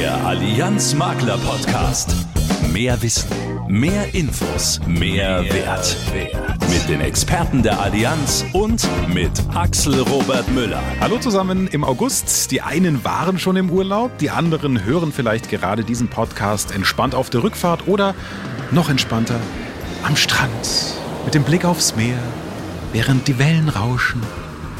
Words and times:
Der 0.00 0.16
Allianz 0.24 0.94
Makler 0.94 1.36
Podcast. 1.36 2.16
Mehr 2.72 3.02
Wissen, 3.02 3.28
mehr 3.68 4.14
Infos, 4.14 4.80
mehr, 4.86 5.44
Wert. 5.44 5.94
Wert. 6.14 6.58
Mit 6.70 6.88
den 6.88 7.02
Experten 7.02 7.62
der 7.62 7.78
Allianz 7.78 8.46
und 8.54 8.88
mit 9.12 9.30
Axel 9.54 10.00
Robert 10.00 10.50
Müller. 10.52 10.82
Hallo 11.00 11.18
zusammen 11.18 11.66
im 11.66 11.84
August. 11.84 12.50
Die 12.50 12.62
einen 12.62 13.04
waren 13.04 13.38
schon 13.38 13.56
im 13.56 13.68
Urlaub, 13.68 14.16
die 14.16 14.30
anderen 14.30 14.86
hören 14.86 15.12
vielleicht 15.12 15.50
gerade 15.50 15.84
diesen 15.84 16.08
Podcast 16.08 16.74
entspannt 16.74 17.14
auf 17.14 17.28
der 17.28 17.42
Rückfahrt 17.42 17.86
oder 17.86 18.14
noch 18.70 18.88
entspannter 18.88 19.38
am 20.02 20.16
Strand 20.16 20.94
mit 21.26 21.34
dem 21.34 21.42
Blick 21.42 21.66
aufs 21.66 21.94
Meer, 21.94 22.16
während 22.94 23.28
die 23.28 23.38
Wellen 23.38 23.68
rauschen. 23.68 24.22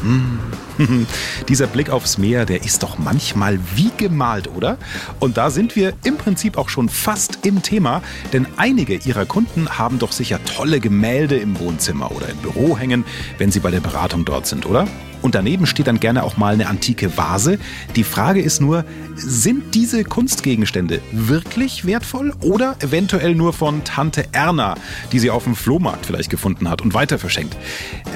Mmh. 0.01 0.39
Dieser 1.49 1.67
Blick 1.67 1.89
aufs 1.89 2.17
Meer, 2.17 2.45
der 2.45 2.63
ist 2.63 2.83
doch 2.83 2.97
manchmal 2.97 3.59
wie 3.75 3.91
gemalt, 3.97 4.49
oder? 4.55 4.77
Und 5.19 5.37
da 5.37 5.49
sind 5.49 5.75
wir 5.75 5.93
im 6.03 6.17
Prinzip 6.17 6.57
auch 6.57 6.69
schon 6.69 6.89
fast 6.89 7.45
im 7.45 7.61
Thema, 7.61 8.01
denn 8.33 8.47
einige 8.57 8.95
ihrer 8.95 9.25
Kunden 9.25 9.77
haben 9.77 9.99
doch 9.99 10.11
sicher 10.11 10.39
tolle 10.45 10.79
Gemälde 10.79 11.37
im 11.37 11.59
Wohnzimmer 11.59 12.11
oder 12.11 12.29
im 12.29 12.37
Büro 12.37 12.77
hängen, 12.77 13.05
wenn 13.37 13.51
sie 13.51 13.59
bei 13.59 13.71
der 13.71 13.79
Beratung 13.79 14.25
dort 14.25 14.47
sind, 14.47 14.65
oder? 14.65 14.87
Und 15.21 15.35
daneben 15.35 15.65
steht 15.65 15.87
dann 15.87 15.99
gerne 15.99 16.23
auch 16.23 16.37
mal 16.37 16.53
eine 16.53 16.67
antike 16.67 17.17
Vase. 17.17 17.59
Die 17.95 18.03
Frage 18.03 18.41
ist 18.41 18.61
nur, 18.61 18.85
sind 19.15 19.75
diese 19.75 20.03
Kunstgegenstände 20.03 21.01
wirklich 21.11 21.85
wertvoll 21.85 22.33
oder 22.41 22.75
eventuell 22.79 23.35
nur 23.35 23.53
von 23.53 23.83
Tante 23.83 24.25
Erna, 24.31 24.75
die 25.11 25.19
sie 25.19 25.29
auf 25.29 25.43
dem 25.43 25.55
Flohmarkt 25.55 26.05
vielleicht 26.05 26.29
gefunden 26.29 26.69
hat 26.69 26.81
und 26.81 26.93
weiter 26.93 27.19
verschenkt? 27.19 27.55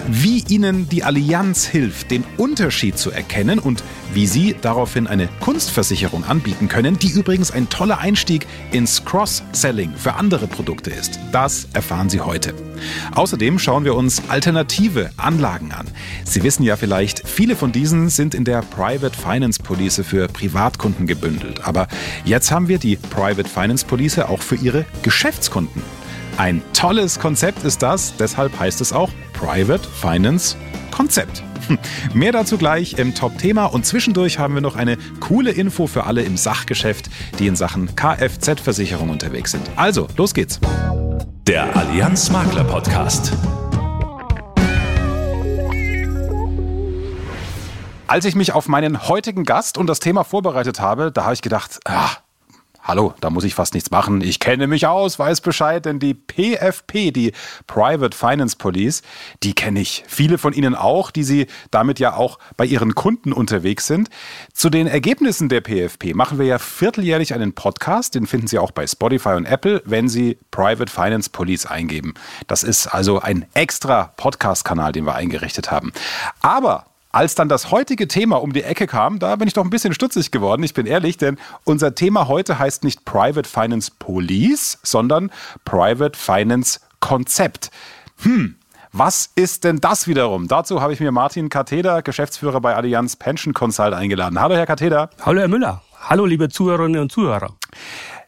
Wie 0.07 0.43
Ihnen 0.47 0.87
die 0.89 1.03
Allianz 1.03 1.65
hilft, 1.65 2.11
den 2.11 2.23
Unterschied 2.37 2.97
zu 2.97 3.11
erkennen 3.11 3.59
und 3.59 3.83
wie 4.13 4.27
Sie 4.27 4.55
daraufhin 4.61 5.07
eine 5.07 5.27
Kunstversicherung 5.39 6.23
anbieten 6.23 6.69
können, 6.69 6.97
die 6.99 7.09
übrigens 7.09 7.51
ein 7.51 7.69
toller 7.69 7.99
Einstieg 7.99 8.47
ins 8.71 9.03
Cross-Selling 9.03 9.93
für 9.95 10.13
andere 10.13 10.47
Produkte 10.47 10.91
ist. 10.91 11.19
Das 11.31 11.67
erfahren 11.73 12.09
Sie 12.09 12.21
heute. 12.21 12.53
Außerdem 13.13 13.59
schauen 13.59 13.83
wir 13.83 13.95
uns 13.95 14.21
alternative 14.29 15.09
Anlagen 15.17 15.71
an. 15.71 15.87
Sie 16.23 16.43
wissen 16.43 16.63
ja 16.63 16.75
vielleicht, 16.75 16.94
viele 17.03 17.55
von 17.55 17.71
diesen 17.71 18.09
sind 18.09 18.33
in 18.33 18.45
der 18.45 18.61
Private 18.61 19.17
Finance 19.17 19.61
Police 19.61 20.01
für 20.05 20.27
Privatkunden 20.27 21.07
gebündelt. 21.07 21.65
Aber 21.67 21.87
jetzt 22.23 22.51
haben 22.51 22.69
wir 22.69 22.77
die 22.77 22.95
Private 22.95 23.49
Finance 23.49 23.85
Police 23.85 24.19
auch 24.19 24.41
für 24.41 24.55
Ihre 24.55 24.85
Geschäftskunden. 25.03 25.81
Ein 26.37 26.61
tolles 26.73 27.19
Konzept 27.19 27.63
ist 27.65 27.81
das, 27.81 28.15
deshalb 28.17 28.57
heißt 28.57 28.79
es 28.79 28.93
auch 28.93 29.09
Private 29.33 29.85
Finance 30.01 30.55
Konzept. 30.91 31.43
Mehr 32.13 32.31
dazu 32.31 32.57
gleich 32.57 32.93
im 32.93 33.13
Top-Thema 33.13 33.65
und 33.65 33.85
zwischendurch 33.85 34.39
haben 34.39 34.53
wir 34.53 34.61
noch 34.61 34.77
eine 34.77 34.97
coole 35.19 35.51
Info 35.51 35.87
für 35.87 36.05
alle 36.05 36.21
im 36.21 36.37
Sachgeschäft, 36.37 37.09
die 37.39 37.47
in 37.47 37.57
Sachen 37.57 37.93
Kfz-Versicherung 37.95 39.09
unterwegs 39.09 39.51
sind. 39.51 39.69
Also, 39.75 40.07
los 40.15 40.33
geht's. 40.33 40.61
Der 41.45 41.75
Allianz 41.75 42.31
Makler 42.31 42.63
Podcast. 42.63 43.33
Als 48.07 48.25
ich 48.25 48.35
mich 48.35 48.53
auf 48.53 48.67
meinen 48.67 49.07
heutigen 49.07 49.45
Gast 49.45 49.79
und 49.79 49.87
das 49.87 49.99
Thema 49.99 50.23
vorbereitet 50.23 50.79
habe, 50.79 51.11
da 51.11 51.23
habe 51.23 51.33
ich 51.33 51.41
gedacht, 51.41 51.79
ah, 51.85 52.11
Hallo, 52.87 53.15
da 53.19 53.31
muss 53.31 53.43
ich 53.45 53.55
fast 53.55 53.73
nichts 53.73 53.89
machen. 53.89 54.21
Ich 54.21 54.39
kenne 54.39 54.67
mich 54.67 54.85
aus, 54.85 55.17
weiß 55.17 55.41
Bescheid, 55.41 55.83
denn 55.85 55.97
die 55.97 56.13
PFP, 56.13 57.09
die 57.09 57.31
Private 57.65 58.15
Finance 58.15 58.57
Police, 58.57 59.01
die 59.41 59.55
kenne 59.55 59.79
ich. 59.79 60.03
Viele 60.07 60.37
von 60.37 60.53
Ihnen 60.53 60.75
auch, 60.75 61.09
die 61.09 61.23
Sie 61.23 61.47
damit 61.71 61.97
ja 61.97 62.13
auch 62.13 62.37
bei 62.57 62.65
Ihren 62.67 62.93
Kunden 62.93 63.33
unterwegs 63.33 63.87
sind. 63.87 64.09
Zu 64.53 64.69
den 64.69 64.85
Ergebnissen 64.85 65.49
der 65.49 65.61
PFP 65.61 66.13
machen 66.13 66.37
wir 66.37 66.45
ja 66.45 66.59
vierteljährlich 66.59 67.33
einen 67.33 67.53
Podcast. 67.53 68.13
Den 68.13 68.27
finden 68.27 68.45
Sie 68.45 68.59
auch 68.59 68.69
bei 68.69 68.85
Spotify 68.85 69.29
und 69.29 69.45
Apple, 69.45 69.81
wenn 69.85 70.07
Sie 70.07 70.37
Private 70.51 70.91
Finance 70.91 71.31
Police 71.31 71.65
eingeben. 71.65 72.13
Das 72.45 72.61
ist 72.61 72.85
also 72.85 73.19
ein 73.19 73.47
extra 73.55 74.13
Podcast-Kanal, 74.15 74.91
den 74.91 75.07
wir 75.07 75.15
eingerichtet 75.15 75.71
haben. 75.71 75.91
Aber 76.43 76.85
als 77.15 77.33
dann 77.33 77.47
das 77.47 77.71
heutige 77.71 78.09
Thema 78.09 78.41
um 78.41 78.51
die 78.51 78.63
Ecke 78.63 78.87
kam, 78.87 79.19
da 79.19 79.37
bin 79.37 79.47
ich 79.47 79.53
doch 79.53 79.63
ein 79.63 79.69
bisschen 79.69 79.93
stutzig 79.93 80.31
geworden, 80.31 80.63
ich 80.63 80.73
bin 80.73 80.85
ehrlich, 80.85 81.15
denn 81.15 81.37
unser 81.63 81.95
Thema 81.95 82.27
heute 82.27 82.59
heißt 82.59 82.83
nicht 82.83 83.05
Private 83.05 83.49
Finance 83.49 83.89
Police, 83.97 84.79
sondern 84.83 85.31
Private 85.63 86.19
Finance 86.19 86.81
Konzept. 86.99 87.71
Hm, 88.23 88.55
was 88.91 89.29
ist 89.35 89.63
denn 89.63 89.79
das 89.79 90.09
wiederum? 90.09 90.49
Dazu 90.49 90.81
habe 90.81 90.91
ich 90.91 90.99
mir 90.99 91.13
Martin 91.13 91.47
Katheder, 91.47 92.01
Geschäftsführer 92.01 92.59
bei 92.59 92.75
Allianz 92.75 93.15
Pension 93.15 93.53
Consult, 93.53 93.93
eingeladen. 93.93 94.41
Hallo, 94.41 94.55
Herr 94.55 94.65
Katheder. 94.65 95.09
Hallo, 95.21 95.39
Herr 95.39 95.47
Müller. 95.47 95.83
Hallo, 96.01 96.25
liebe 96.25 96.49
Zuhörerinnen 96.49 96.99
und 96.99 97.13
Zuhörer. 97.13 97.53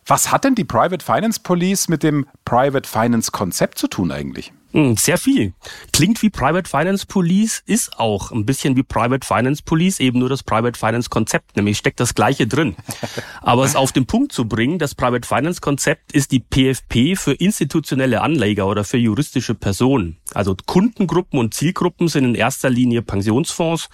Was 0.05 0.31
hat 0.31 0.45
denn 0.45 0.55
die 0.55 0.63
Private 0.63 1.03
Finance 1.03 1.41
Police 1.43 1.89
mit 1.89 2.03
dem 2.03 2.25
Private 2.45 2.87
Finance 2.87 3.31
Konzept 3.33 3.79
zu 3.79 3.87
tun 3.87 4.13
eigentlich? 4.13 4.53
Hm, 4.73 4.97
sehr 4.97 5.17
viel. 5.17 5.53
Klingt 5.93 6.21
wie 6.21 6.29
Private 6.29 6.69
Finance 6.69 7.05
Police, 7.05 7.63
ist 7.65 7.97
auch 7.99 8.31
ein 8.31 8.45
bisschen 8.45 8.75
wie 8.75 8.83
Private 8.83 9.25
Finance 9.25 9.63
Police, 9.63 9.99
eben 10.01 10.19
nur 10.19 10.27
das 10.27 10.43
Private 10.43 10.77
Finance 10.77 11.09
Konzept, 11.09 11.55
nämlich 11.55 11.77
steckt 11.77 12.01
das 12.01 12.13
gleiche 12.15 12.47
drin. 12.47 12.75
Aber 13.41 13.63
es 13.63 13.77
auf 13.77 13.93
den 13.93 14.05
Punkt 14.05 14.33
zu 14.33 14.45
bringen, 14.45 14.77
das 14.77 14.93
Private 14.93 15.25
Finance 15.25 15.61
Konzept 15.61 16.11
ist 16.11 16.31
die 16.31 16.41
PFP 16.41 17.15
für 17.15 17.33
institutionelle 17.33 18.21
Anleger 18.21 18.67
oder 18.67 18.83
für 18.83 18.97
juristische 18.97 19.55
Personen. 19.55 20.17
Also 20.33 20.55
Kundengruppen 20.65 21.39
und 21.39 21.53
Zielgruppen 21.53 22.09
sind 22.09 22.25
in 22.25 22.35
erster 22.35 22.69
Linie 22.69 23.01
Pensionsfonds, 23.01 23.89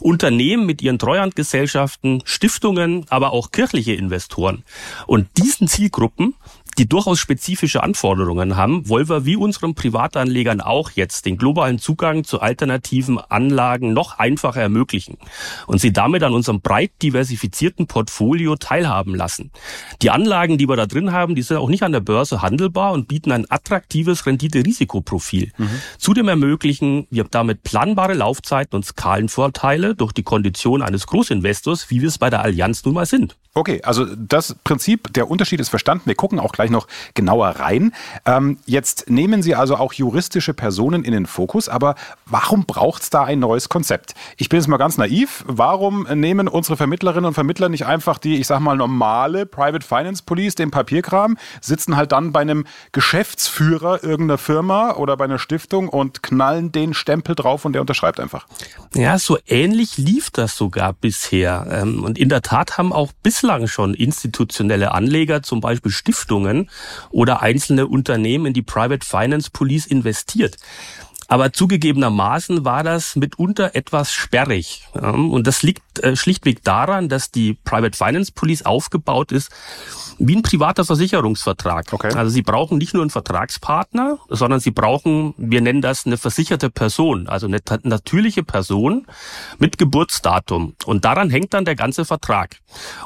Unternehmen 0.00 0.66
mit 0.66 0.82
ihren 0.82 0.98
Treuhandgesellschaften, 0.98 2.22
Stiftungen, 2.26 3.06
aber 3.08 3.32
auch 3.32 3.50
kirchliche 3.50 3.94
Investoren. 3.94 4.62
Und 5.06 5.28
diesen 5.38 5.68
Zielgruppen 5.68 6.34
die 6.78 6.88
durchaus 6.88 7.18
spezifische 7.18 7.82
Anforderungen 7.82 8.56
haben, 8.56 8.88
wollen 8.88 9.08
wir 9.08 9.24
wie 9.24 9.34
unseren 9.34 9.74
Privatanlegern 9.74 10.60
auch 10.60 10.92
jetzt 10.92 11.26
den 11.26 11.36
globalen 11.36 11.78
Zugang 11.80 12.22
zu 12.22 12.40
alternativen 12.40 13.18
Anlagen 13.18 13.92
noch 13.92 14.18
einfacher 14.18 14.62
ermöglichen 14.62 15.18
und 15.66 15.80
sie 15.80 15.92
damit 15.92 16.22
an 16.22 16.32
unserem 16.32 16.60
breit 16.60 16.92
diversifizierten 17.02 17.88
Portfolio 17.88 18.54
teilhaben 18.54 19.14
lassen. 19.14 19.50
Die 20.02 20.10
Anlagen, 20.10 20.56
die 20.56 20.68
wir 20.68 20.76
da 20.76 20.86
drin 20.86 21.12
haben, 21.12 21.34
die 21.34 21.42
sind 21.42 21.56
auch 21.56 21.68
nicht 21.68 21.82
an 21.82 21.92
der 21.92 22.00
Börse 22.00 22.42
handelbar 22.42 22.92
und 22.92 23.08
bieten 23.08 23.32
ein 23.32 23.50
attraktives 23.50 24.24
Rendite-Risikoprofil. 24.26 25.52
Mhm. 25.58 25.68
Zudem 25.98 26.28
ermöglichen 26.28 27.08
wir 27.10 27.24
damit 27.24 27.64
planbare 27.64 28.14
Laufzeiten 28.14 28.76
und 28.76 28.84
Skalenvorteile 28.84 29.96
durch 29.96 30.12
die 30.12 30.22
Kondition 30.22 30.82
eines 30.82 31.08
Großinvestors, 31.08 31.90
wie 31.90 32.00
wir 32.02 32.08
es 32.08 32.18
bei 32.18 32.30
der 32.30 32.42
Allianz 32.42 32.84
nun 32.84 32.94
mal 32.94 33.06
sind. 33.06 33.36
Okay, 33.58 33.80
also 33.82 34.04
das 34.04 34.54
Prinzip, 34.62 35.12
der 35.14 35.28
Unterschied 35.28 35.58
ist 35.58 35.68
verstanden. 35.68 36.04
Wir 36.06 36.14
gucken 36.14 36.38
auch 36.38 36.52
gleich 36.52 36.70
noch 36.70 36.86
genauer 37.14 37.48
rein. 37.48 37.92
Ähm, 38.24 38.58
jetzt 38.66 39.10
nehmen 39.10 39.42
Sie 39.42 39.56
also 39.56 39.74
auch 39.74 39.92
juristische 39.94 40.54
Personen 40.54 41.02
in 41.02 41.10
den 41.10 41.26
Fokus, 41.26 41.68
aber 41.68 41.96
warum 42.24 42.66
braucht 42.66 43.02
es 43.02 43.10
da 43.10 43.24
ein 43.24 43.40
neues 43.40 43.68
Konzept? 43.68 44.14
Ich 44.36 44.48
bin 44.48 44.60
jetzt 44.60 44.68
mal 44.68 44.76
ganz 44.76 44.96
naiv. 44.96 45.44
Warum 45.48 46.04
nehmen 46.04 46.46
unsere 46.46 46.76
Vermittlerinnen 46.76 47.24
und 47.24 47.34
Vermittler 47.34 47.68
nicht 47.68 47.84
einfach 47.84 48.18
die, 48.18 48.36
ich 48.36 48.46
sag 48.46 48.60
mal, 48.60 48.76
normale 48.76 49.44
Private 49.44 49.84
Finance 49.84 50.22
Police, 50.24 50.54
den 50.54 50.70
Papierkram, 50.70 51.36
sitzen 51.60 51.96
halt 51.96 52.12
dann 52.12 52.30
bei 52.30 52.42
einem 52.42 52.64
Geschäftsführer 52.92 54.04
irgendeiner 54.04 54.38
Firma 54.38 54.92
oder 54.92 55.16
bei 55.16 55.24
einer 55.24 55.40
Stiftung 55.40 55.88
und 55.88 56.22
knallen 56.22 56.70
den 56.70 56.94
Stempel 56.94 57.34
drauf 57.34 57.64
und 57.64 57.72
der 57.72 57.80
unterschreibt 57.80 58.20
einfach? 58.20 58.46
Ja, 58.94 59.18
so 59.18 59.36
ähnlich 59.48 59.98
lief 59.98 60.30
das 60.30 60.56
sogar 60.56 60.92
bisher. 60.92 61.66
Ähm, 61.68 62.04
und 62.04 62.18
in 62.18 62.28
der 62.28 62.42
Tat 62.42 62.78
haben 62.78 62.92
auch 62.92 63.10
bislang 63.24 63.47
bislang 63.48 63.66
schon 63.66 63.94
institutionelle 63.94 64.92
Anleger, 64.92 65.42
zum 65.42 65.62
Beispiel 65.62 65.90
Stiftungen 65.90 66.68
oder 67.08 67.40
einzelne 67.40 67.86
Unternehmen 67.86 68.44
in 68.44 68.52
die 68.52 68.60
Private 68.60 69.06
Finance 69.06 69.48
Police 69.50 69.86
investiert. 69.86 70.58
Aber 71.28 71.52
zugegebenermaßen 71.52 72.64
war 72.64 72.82
das 72.82 73.14
mitunter 73.14 73.74
etwas 73.74 74.12
sperrig. 74.12 74.88
Und 74.94 75.46
das 75.46 75.62
liegt 75.62 75.98
äh, 76.00 76.16
schlichtweg 76.16 76.64
daran, 76.64 77.10
dass 77.10 77.30
die 77.30 77.52
Private 77.52 77.96
Finance 77.96 78.32
Police 78.32 78.64
aufgebaut 78.64 79.30
ist 79.30 79.50
wie 80.18 80.36
ein 80.36 80.42
privater 80.42 80.84
Versicherungsvertrag. 80.84 81.92
Okay. 81.92 82.12
Also 82.14 82.30
Sie 82.30 82.42
brauchen 82.42 82.78
nicht 82.78 82.94
nur 82.94 83.02
einen 83.02 83.10
Vertragspartner, 83.10 84.18
sondern 84.28 84.58
Sie 84.60 84.70
brauchen, 84.70 85.34
wir 85.36 85.60
nennen 85.60 85.80
das 85.80 86.06
eine 86.06 86.16
versicherte 86.16 86.70
Person, 86.70 87.28
also 87.28 87.46
eine 87.46 87.60
natürliche 87.82 88.42
Person 88.42 89.06
mit 89.58 89.78
Geburtsdatum. 89.78 90.74
Und 90.86 91.04
daran 91.04 91.30
hängt 91.30 91.54
dann 91.54 91.64
der 91.64 91.76
ganze 91.76 92.04
Vertrag. 92.04 92.56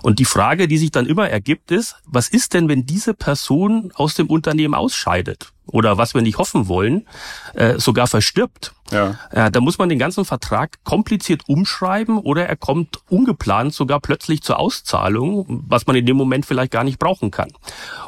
Und 0.02 0.19
die 0.19 0.24
Frage, 0.24 0.69
die 0.69 0.78
sich 0.78 0.90
dann 0.90 1.06
immer 1.06 1.28
ergibt, 1.28 1.70
ist, 1.70 1.96
was 2.06 2.28
ist 2.28 2.54
denn, 2.54 2.69
wenn 2.69 2.86
diese 2.86 3.14
Person 3.14 3.92
aus 3.94 4.14
dem 4.14 4.28
Unternehmen 4.28 4.74
ausscheidet? 4.74 5.51
Oder 5.66 5.98
was 5.98 6.14
wir 6.14 6.22
nicht 6.22 6.38
hoffen 6.38 6.68
wollen, 6.68 7.06
äh, 7.54 7.78
sogar 7.78 8.06
verstirbt, 8.06 8.74
ja. 8.90 9.19
Äh, 9.31 9.50
da 9.50 9.61
muss 9.61 9.79
man 9.79 9.88
den 9.88 9.99
ganzen 9.99 10.25
Vertrag 10.25 10.82
kompliziert 10.84 11.43
umschreiben 11.46 12.19
oder 12.19 12.46
er 12.46 12.56
kommt 12.56 13.00
ungeplant 13.08 13.73
sogar 13.73 14.00
plötzlich 14.00 14.43
zur 14.43 14.58
Auszahlung, 14.58 15.64
was 15.67 15.87
man 15.87 15.96
in 15.96 16.06
dem 16.06 16.17
Moment 16.17 16.46
vielleicht 16.46 16.73
gar 16.73 16.84
nicht 16.84 16.99
brauchen 16.99 17.31
kann. 17.31 17.52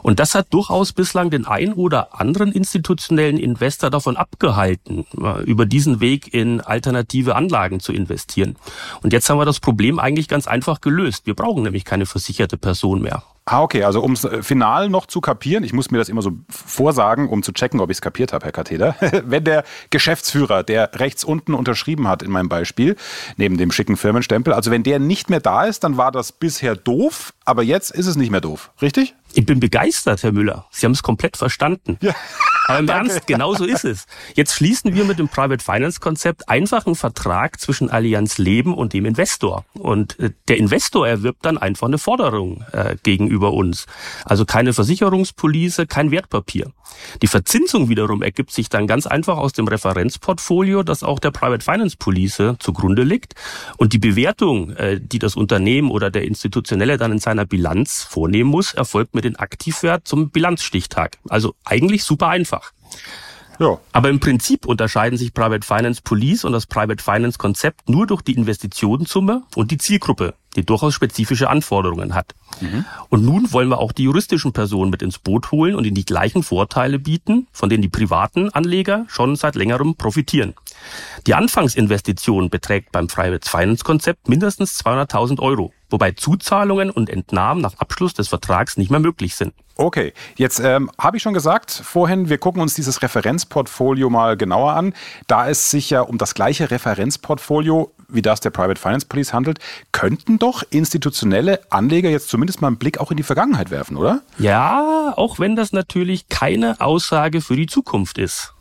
Und 0.02 0.20
das 0.20 0.34
hat 0.34 0.52
durchaus 0.52 0.92
bislang 0.92 1.30
den 1.30 1.46
ein 1.46 1.72
oder 1.72 2.20
anderen 2.20 2.52
institutionellen 2.52 3.38
Investor 3.38 3.90
davon 3.90 4.16
abgehalten, 4.16 5.06
äh, 5.20 5.42
über 5.44 5.66
diesen 5.66 6.00
Weg 6.00 6.32
in 6.34 6.60
alternative 6.60 7.36
Anlagen 7.36 7.80
zu 7.80 7.92
investieren. 7.92 8.56
Und 9.02 9.12
jetzt 9.12 9.28
haben 9.30 9.38
wir 9.38 9.44
das 9.46 9.60
Problem 9.60 9.98
eigentlich 9.98 10.28
ganz 10.28 10.46
einfach 10.46 10.80
gelöst. 10.80 11.26
Wir 11.26 11.34
brauchen 11.34 11.62
nämlich 11.62 11.84
keine 11.84 12.06
versicherte 12.06 12.56
Person 12.58 13.00
mehr. 13.00 13.22
Ah, 13.46 13.60
okay, 13.60 13.84
also 13.84 14.00
um 14.00 14.12
es 14.12 14.24
äh, 14.24 14.42
final 14.42 14.88
noch 14.88 15.04
zu 15.04 15.20
kapieren, 15.20 15.64
ich 15.64 15.74
muss 15.74 15.90
mir 15.90 15.98
das 15.98 16.08
immer 16.08 16.22
so 16.22 16.32
vorsagen, 16.48 17.28
um 17.28 17.42
zu 17.42 17.52
checken, 17.52 17.78
ob 17.80 17.90
ich 17.90 17.98
es 17.98 18.00
kapiert 18.00 18.32
habe, 18.32 18.46
Herr 18.46 18.52
Katheder. 18.52 18.96
Wenn 19.26 19.44
der 19.44 19.64
Geschäftsführer, 19.90 20.62
der 20.68 20.90
rechts 20.94 21.24
unten 21.24 21.54
unterschrieben 21.54 22.08
hat 22.08 22.22
in 22.22 22.30
meinem 22.30 22.48
Beispiel, 22.48 22.96
neben 23.36 23.56
dem 23.56 23.70
schicken 23.70 23.96
Firmenstempel, 23.96 24.52
also 24.52 24.70
wenn 24.70 24.82
der 24.82 24.98
nicht 24.98 25.30
mehr 25.30 25.40
da 25.40 25.64
ist, 25.64 25.84
dann 25.84 25.96
war 25.96 26.12
das 26.12 26.32
bisher 26.32 26.76
doof, 26.76 27.32
aber 27.44 27.62
jetzt 27.62 27.90
ist 27.90 28.06
es 28.06 28.16
nicht 28.16 28.30
mehr 28.30 28.40
doof, 28.40 28.70
richtig? 28.82 29.14
Ich 29.34 29.46
bin 29.46 29.60
begeistert, 29.60 30.22
Herr 30.22 30.32
Müller. 30.32 30.66
Sie 30.70 30.86
haben 30.86 30.92
es 30.92 31.02
komplett 31.02 31.36
verstanden. 31.36 31.98
Ja. 32.00 32.14
Aber 32.66 32.78
im 32.78 32.88
Ernst, 32.94 33.26
genau 33.26 33.54
so 33.54 33.64
ist 33.64 33.84
es. 33.84 34.06
Jetzt 34.34 34.54
schließen 34.54 34.94
wir 34.94 35.04
mit 35.04 35.18
dem 35.18 35.28
Private 35.28 35.62
Finance 35.62 36.00
Konzept 36.00 36.48
einfach 36.48 36.86
einen 36.86 36.94
Vertrag 36.94 37.60
zwischen 37.60 37.90
Allianz 37.90 38.38
Leben 38.38 38.74
und 38.74 38.92
dem 38.92 39.04
Investor. 39.04 39.64
Und 39.74 40.18
äh, 40.18 40.30
der 40.48 40.58
Investor 40.58 41.06
erwirbt 41.06 41.44
dann 41.44 41.58
einfach 41.58 41.86
eine 41.86 41.98
Forderung 41.98 42.64
äh, 42.72 42.96
gegenüber 43.02 43.52
uns. 43.52 43.86
Also 44.24 44.44
keine 44.44 44.72
Versicherungspolice, 44.72 45.86
kein 45.86 46.10
Wertpapier. 46.10 46.72
Die 47.22 47.26
Verzinsung 47.26 47.88
wiederum 47.88 48.22
ergibt 48.22 48.52
sich 48.52 48.68
dann 48.68 48.86
ganz 48.86 49.06
einfach 49.06 49.36
aus 49.36 49.52
dem 49.52 49.66
Referenzportfolio, 49.66 50.82
das 50.82 51.02
auch 51.02 51.18
der 51.18 51.32
Private 51.32 51.64
Finance 51.64 51.96
Police 51.98 52.54
zugrunde 52.58 53.02
liegt. 53.02 53.34
Und 53.76 53.92
die 53.92 53.98
Bewertung, 53.98 54.70
äh, 54.76 55.00
die 55.00 55.18
das 55.18 55.36
Unternehmen 55.36 55.90
oder 55.90 56.10
der 56.10 56.24
Institutionelle 56.24 56.96
dann 56.96 57.12
in 57.12 57.18
seiner 57.18 57.44
Bilanz 57.44 58.02
vornehmen 58.02 58.50
muss, 58.50 58.74
erfolgt 58.74 59.14
mit 59.14 59.24
dem 59.24 59.36
Aktivwert 59.36 60.06
zum 60.06 60.30
Bilanzstichtag. 60.30 61.18
Also 61.28 61.54
eigentlich 61.64 62.04
super 62.04 62.28
einfach 62.28 62.53
einfach. 62.53 62.53
Ja. 63.58 63.78
Aber 63.92 64.10
im 64.10 64.20
Prinzip 64.20 64.66
unterscheiden 64.66 65.18
sich 65.18 65.32
Private 65.32 65.66
Finance 65.66 66.00
Police 66.02 66.44
und 66.44 66.52
das 66.52 66.66
Private 66.66 67.02
Finance 67.02 67.38
Konzept 67.38 67.88
nur 67.88 68.06
durch 68.06 68.22
die 68.22 68.34
Investitionssumme 68.34 69.42
und 69.54 69.70
die 69.70 69.78
Zielgruppe, 69.78 70.34
die 70.56 70.64
durchaus 70.64 70.94
spezifische 70.94 71.48
Anforderungen 71.48 72.14
hat. 72.14 72.34
Mhm. 72.60 72.84
Und 73.08 73.24
nun 73.24 73.52
wollen 73.52 73.68
wir 73.68 73.78
auch 73.78 73.92
die 73.92 74.04
juristischen 74.04 74.52
Personen 74.52 74.90
mit 74.90 75.02
ins 75.02 75.18
Boot 75.18 75.50
holen 75.52 75.74
und 75.74 75.84
ihnen 75.84 75.94
die 75.94 76.04
gleichen 76.04 76.42
Vorteile 76.42 76.98
bieten, 76.98 77.46
von 77.52 77.68
denen 77.68 77.82
die 77.82 77.88
privaten 77.88 78.50
Anleger 78.50 79.04
schon 79.08 79.36
seit 79.36 79.54
längerem 79.54 79.96
profitieren. 79.96 80.54
Die 81.26 81.34
Anfangsinvestition 81.34 82.50
beträgt 82.50 82.92
beim 82.92 83.06
Private 83.06 83.48
Finance 83.48 83.84
Konzept 83.84 84.28
mindestens 84.28 84.84
200.000 84.84 85.40
Euro, 85.40 85.72
wobei 85.90 86.12
Zuzahlungen 86.12 86.90
und 86.90 87.10
Entnahmen 87.10 87.60
nach 87.60 87.74
Abschluss 87.78 88.14
des 88.14 88.28
Vertrags 88.28 88.76
nicht 88.76 88.90
mehr 88.90 89.00
möglich 89.00 89.34
sind. 89.34 89.54
Okay, 89.76 90.12
jetzt 90.36 90.60
ähm, 90.60 90.90
habe 90.98 91.16
ich 91.16 91.22
schon 91.22 91.34
gesagt 91.34 91.70
vorhin, 91.72 92.28
wir 92.28 92.38
gucken 92.38 92.62
uns 92.62 92.74
dieses 92.74 93.02
Referenzportfolio 93.02 94.08
mal 94.08 94.36
genauer 94.36 94.74
an. 94.74 94.94
Da 95.26 95.48
es 95.48 95.70
sich 95.70 95.90
ja 95.90 96.02
um 96.02 96.16
das 96.16 96.34
gleiche 96.34 96.70
Referenzportfolio 96.70 97.92
wie 98.08 98.22
das 98.22 98.40
der 98.40 98.50
Private 98.50 98.80
Finance 98.80 99.06
Police 99.06 99.32
handelt, 99.32 99.58
könnten 99.92 100.38
doch 100.38 100.62
institutionelle 100.70 101.60
Anleger 101.70 102.10
jetzt 102.10 102.28
zumindest 102.28 102.60
mal 102.60 102.68
einen 102.68 102.78
Blick 102.78 102.98
auch 102.98 103.10
in 103.10 103.16
die 103.16 103.22
Vergangenheit 103.22 103.70
werfen, 103.70 103.96
oder? 103.96 104.22
Ja, 104.38 105.12
auch 105.16 105.38
wenn 105.38 105.56
das 105.56 105.72
natürlich 105.72 106.28
keine 106.28 106.80
Aussage 106.80 107.40
für 107.40 107.56
die 107.56 107.66
Zukunft 107.66 108.18
ist. 108.18 108.53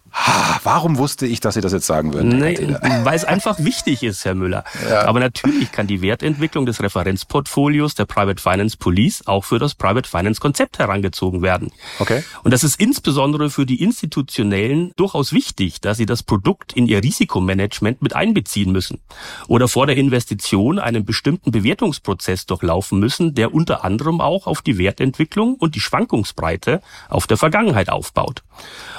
Warum 0.64 0.98
wusste 0.98 1.26
ich, 1.26 1.40
dass 1.40 1.56
Sie 1.56 1.62
das 1.62 1.74
jetzt 1.74 1.88
sagen 1.88 2.14
würden? 2.14 2.40
Nee, 2.40 2.58
weil 3.04 3.16
es 3.16 3.26
einfach 3.26 3.60
wichtig 3.60 4.04
ist, 4.04 4.24
Herr 4.26 4.36
Müller. 4.36 4.64
Ja. 4.88 5.06
Aber 5.06 5.20
natürlich 5.20 5.72
kann 5.72 5.88
die 5.88 6.02
Wertentwicklung 6.02 6.66
des 6.66 6.82
Referenzportfolios 6.82 7.96
der 7.96 8.06
Private 8.06 8.42
Finance 8.42 8.78
Police 8.78 9.26
auch 9.26 9.44
für 9.44 9.60
das 9.60 9.76
Private 9.76 10.08
Finance 10.08 10.40
Konzept 10.40 10.78
herangezogen 10.80 11.42
werden. 11.42 11.72
Okay. 12.00 12.24
Und 12.44 12.52
das 12.52 12.64
ist 12.64 12.80
insbesondere 12.80 13.50
für 13.50 13.66
die 13.66 13.82
Institutionellen 13.82 14.92
durchaus 14.96 15.34
wichtig, 15.34 15.82
dass 15.82 15.98
sie 15.98 16.06
das 16.06 16.22
Produkt 16.24 16.74
in 16.74 16.88
ihr 16.88 17.04
Risikomanagement 17.04 18.02
mit 18.02 18.16
einbeziehen 18.16 18.72
müssen 18.72 19.00
oder 19.48 19.68
vor 19.68 19.88
der 19.88 19.98
Investition 19.98 20.80
einen 20.80 21.06
bestimmten 21.06 21.52
Bewertungsprozess 21.52 22.46
durchlaufen 22.46 23.00
müssen, 23.00 23.34
der 23.34 23.54
unter 23.54 23.84
anderem 23.84 24.22
auch 24.22 24.48
auf 24.48 24.62
die 24.62 24.78
Wertentwicklung 24.78 25.56
und 25.56 25.76
die 25.76 25.80
Schwankungsbreite 25.80 26.82
auf 27.10 27.26
der 27.28 27.38
Vergangenheit 27.38 27.90
aufbaut. 27.90 28.44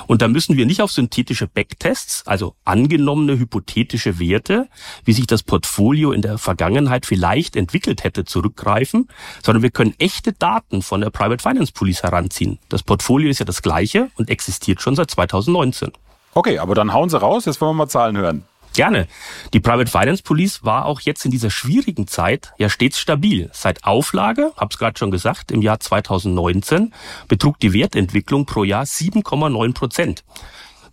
Und 0.06 0.22
da 0.22 0.28
müssen 0.28 0.56
wir 0.56 0.66
nicht 0.66 0.82
auf 0.82 0.92
synthetische 1.04 1.46
Backtests, 1.46 2.26
also 2.26 2.54
angenommene 2.64 3.38
hypothetische 3.38 4.18
Werte, 4.18 4.68
wie 5.04 5.12
sich 5.12 5.26
das 5.26 5.42
Portfolio 5.42 6.12
in 6.12 6.22
der 6.22 6.38
Vergangenheit 6.38 7.04
vielleicht 7.04 7.56
entwickelt 7.56 8.04
hätte, 8.04 8.24
zurückgreifen, 8.24 9.08
sondern 9.42 9.62
wir 9.62 9.70
können 9.70 9.94
echte 9.98 10.32
Daten 10.32 10.80
von 10.80 11.02
der 11.02 11.10
Private 11.10 11.42
Finance 11.42 11.72
Police 11.72 12.02
heranziehen. 12.02 12.58
Das 12.70 12.82
Portfolio 12.82 13.28
ist 13.28 13.38
ja 13.38 13.44
das 13.44 13.60
gleiche 13.60 14.10
und 14.16 14.30
existiert 14.30 14.80
schon 14.80 14.96
seit 14.96 15.10
2019. 15.10 15.92
Okay, 16.32 16.58
aber 16.58 16.74
dann 16.74 16.92
hauen 16.92 17.10
Sie 17.10 17.20
raus, 17.20 17.44
jetzt 17.44 17.60
wollen 17.60 17.72
wir 17.72 17.84
mal 17.84 17.88
Zahlen 17.88 18.16
hören. 18.16 18.44
Gerne. 18.74 19.06
Die 19.52 19.60
Private 19.60 19.88
Finance 19.88 20.24
Police 20.24 20.64
war 20.64 20.86
auch 20.86 21.00
jetzt 21.00 21.24
in 21.24 21.30
dieser 21.30 21.50
schwierigen 21.50 22.08
Zeit 22.08 22.52
ja 22.58 22.68
stets 22.68 22.98
stabil. 22.98 23.48
Seit 23.52 23.84
Auflage, 23.84 24.52
hab's 24.56 24.78
gerade 24.78 24.98
schon 24.98 25.12
gesagt, 25.12 25.52
im 25.52 25.62
Jahr 25.62 25.78
2019 25.78 26.92
betrug 27.28 27.60
die 27.60 27.72
Wertentwicklung 27.72 28.46
pro 28.46 28.64
Jahr 28.64 28.82
7,9 28.82 29.74
Prozent. 29.74 30.24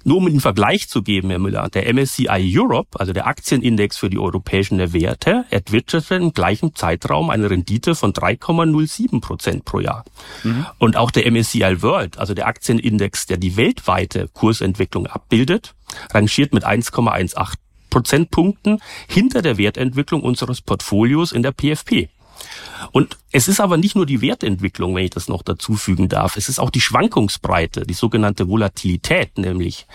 Nur 0.03 0.17
um 0.17 0.27
einen 0.27 0.39
Vergleich 0.39 0.89
zu 0.89 1.03
geben, 1.03 1.29
Herr 1.29 1.39
Müller, 1.39 1.69
der 1.69 1.91
MSCI 1.93 2.57
Europe, 2.57 2.99
also 2.99 3.13
der 3.13 3.27
Aktienindex 3.27 3.97
für 3.97 4.09
die 4.09 4.17
europäischen 4.17 4.79
Werte, 4.93 5.45
erwirtschaftete 5.49 6.23
im 6.23 6.33
gleichen 6.33 6.75
Zeitraum 6.75 7.29
eine 7.29 7.49
Rendite 7.49 7.95
von 7.95 8.13
3,07 8.13 9.21
Prozent 9.21 9.65
pro 9.65 9.79
Jahr. 9.79 10.03
Mhm. 10.43 10.65
Und 10.79 10.97
auch 10.97 11.11
der 11.11 11.29
MSCI 11.29 11.81
World, 11.81 12.17
also 12.17 12.33
der 12.33 12.47
Aktienindex, 12.47 13.27
der 13.27 13.37
die 13.37 13.57
weltweite 13.57 14.27
Kursentwicklung 14.33 15.07
abbildet, 15.07 15.75
rangiert 16.13 16.53
mit 16.53 16.65
1,18 16.65 17.55
Prozentpunkten 17.89 18.81
hinter 19.07 19.43
der 19.43 19.57
Wertentwicklung 19.57 20.21
unseres 20.21 20.61
Portfolios 20.61 21.31
in 21.31 21.43
der 21.43 21.51
PFP. 21.51 22.09
Und 22.91 23.17
es 23.31 23.47
ist 23.47 23.59
aber 23.59 23.77
nicht 23.77 23.95
nur 23.95 24.05
die 24.05 24.21
Wertentwicklung, 24.21 24.95
wenn 24.95 25.05
ich 25.05 25.11
das 25.11 25.27
noch 25.27 25.43
dazu 25.43 25.75
fügen 25.75 26.09
darf. 26.09 26.37
Es 26.37 26.49
ist 26.49 26.59
auch 26.59 26.69
die 26.69 26.81
Schwankungsbreite, 26.81 27.85
die 27.85 27.93
sogenannte 27.93 28.47
Volatilität 28.47 29.37
nämlich. 29.37 29.87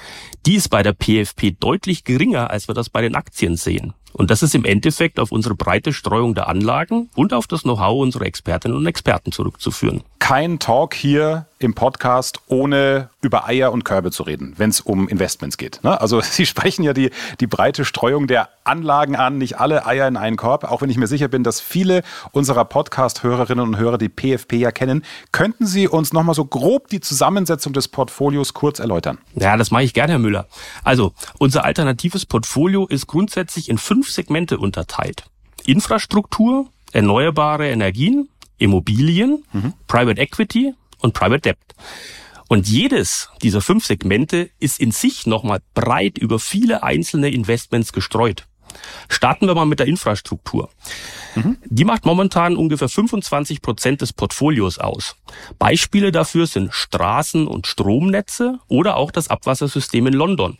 Die 0.46 0.54
ist 0.54 0.68
bei 0.68 0.82
der 0.82 0.92
PFP 0.92 1.56
deutlich 1.58 2.04
geringer, 2.04 2.50
als 2.50 2.68
wir 2.68 2.74
das 2.74 2.88
bei 2.88 3.02
den 3.02 3.14
Aktien 3.14 3.56
sehen. 3.56 3.94
Und 4.12 4.30
das 4.30 4.42
ist 4.42 4.54
im 4.54 4.64
Endeffekt 4.64 5.20
auf 5.20 5.30
unsere 5.30 5.54
breite 5.54 5.92
Streuung 5.92 6.34
der 6.34 6.48
Anlagen 6.48 7.10
und 7.14 7.34
auf 7.34 7.46
das 7.46 7.64
Know-how 7.64 8.00
unserer 8.00 8.24
Expertinnen 8.24 8.74
und 8.74 8.86
Experten 8.86 9.30
zurückzuführen. 9.30 10.02
Kein 10.18 10.58
Talk 10.58 10.94
hier 10.94 11.46
im 11.58 11.74
Podcast, 11.74 12.40
ohne 12.48 13.08
über 13.22 13.46
Eier 13.46 13.72
und 13.72 13.84
Körbe 13.84 14.10
zu 14.10 14.22
reden, 14.22 14.54
wenn 14.58 14.70
es 14.70 14.80
um 14.80 15.08
Investments 15.08 15.56
geht. 15.56 15.80
Ne? 15.82 16.00
Also 16.00 16.20
Sie 16.22 16.46
sprechen 16.46 16.82
ja 16.82 16.92
die, 16.92 17.10
die 17.40 17.46
breite 17.46 17.84
Streuung 17.84 18.26
der 18.26 18.50
Anlagen 18.64 19.16
an, 19.16 19.38
nicht 19.38 19.58
alle 19.58 19.86
Eier 19.86 20.06
in 20.06 20.16
einen 20.16 20.36
Korb, 20.36 20.64
auch 20.64 20.82
wenn 20.82 20.90
ich 20.90 20.98
mir 20.98 21.06
sicher 21.06 21.28
bin, 21.28 21.44
dass 21.44 21.60
viele 21.60 22.02
unserer 22.32 22.64
Podcast-Hörerinnen 22.64 23.64
und 23.66 23.78
Hörer 23.78 23.96
die 23.96 24.08
PFP 24.08 24.54
ja 24.54 24.70
kennen. 24.70 25.04
Könnten 25.32 25.66
Sie 25.66 25.88
uns 25.88 26.12
nochmal 26.12 26.34
so 26.34 26.44
grob 26.44 26.88
die 26.88 27.00
Zusammensetzung 27.00 27.72
des 27.72 27.88
Portfolios 27.88 28.52
kurz 28.52 28.78
erläutern? 28.78 29.18
Ja, 29.34 29.56
das 29.56 29.70
mache 29.70 29.84
ich 29.84 29.94
gerne, 29.94 30.14
Herr 30.14 30.18
Müller. 30.18 30.46
Also, 30.84 31.12
unser 31.38 31.64
alternatives 31.64 32.26
Portfolio 32.26 32.86
ist 32.86 33.06
grundsätzlich 33.06 33.68
in 33.68 33.78
fünf 33.78 34.10
Segmente 34.10 34.58
unterteilt. 34.58 35.24
Infrastruktur, 35.64 36.66
erneuerbare 36.92 37.68
Energien, 37.68 38.28
Immobilien, 38.58 39.44
mhm. 39.52 39.72
Private 39.86 40.20
Equity 40.20 40.74
und 41.06 41.14
Private 41.14 41.40
Debt. 41.40 41.58
Und 42.48 42.68
jedes 42.68 43.30
dieser 43.42 43.60
fünf 43.60 43.86
Segmente 43.86 44.50
ist 44.60 44.78
in 44.78 44.92
sich 44.92 45.26
nochmal 45.26 45.60
breit 45.74 46.18
über 46.18 46.38
viele 46.38 46.82
einzelne 46.82 47.30
Investments 47.30 47.92
gestreut. 47.92 48.46
Starten 49.08 49.46
wir 49.46 49.54
mal 49.54 49.64
mit 49.64 49.78
der 49.78 49.86
Infrastruktur. 49.86 50.68
Mhm. 51.34 51.56
Die 51.64 51.84
macht 51.84 52.04
momentan 52.04 52.56
ungefähr 52.56 52.88
25 52.88 53.62
Prozent 53.62 54.00
des 54.00 54.12
Portfolios 54.12 54.78
aus. 54.78 55.16
Beispiele 55.58 56.12
dafür 56.12 56.46
sind 56.46 56.72
Straßen- 56.72 57.46
und 57.46 57.66
Stromnetze 57.66 58.58
oder 58.68 58.96
auch 58.96 59.10
das 59.10 59.28
Abwassersystem 59.28 60.06
in 60.06 60.14
London. 60.14 60.58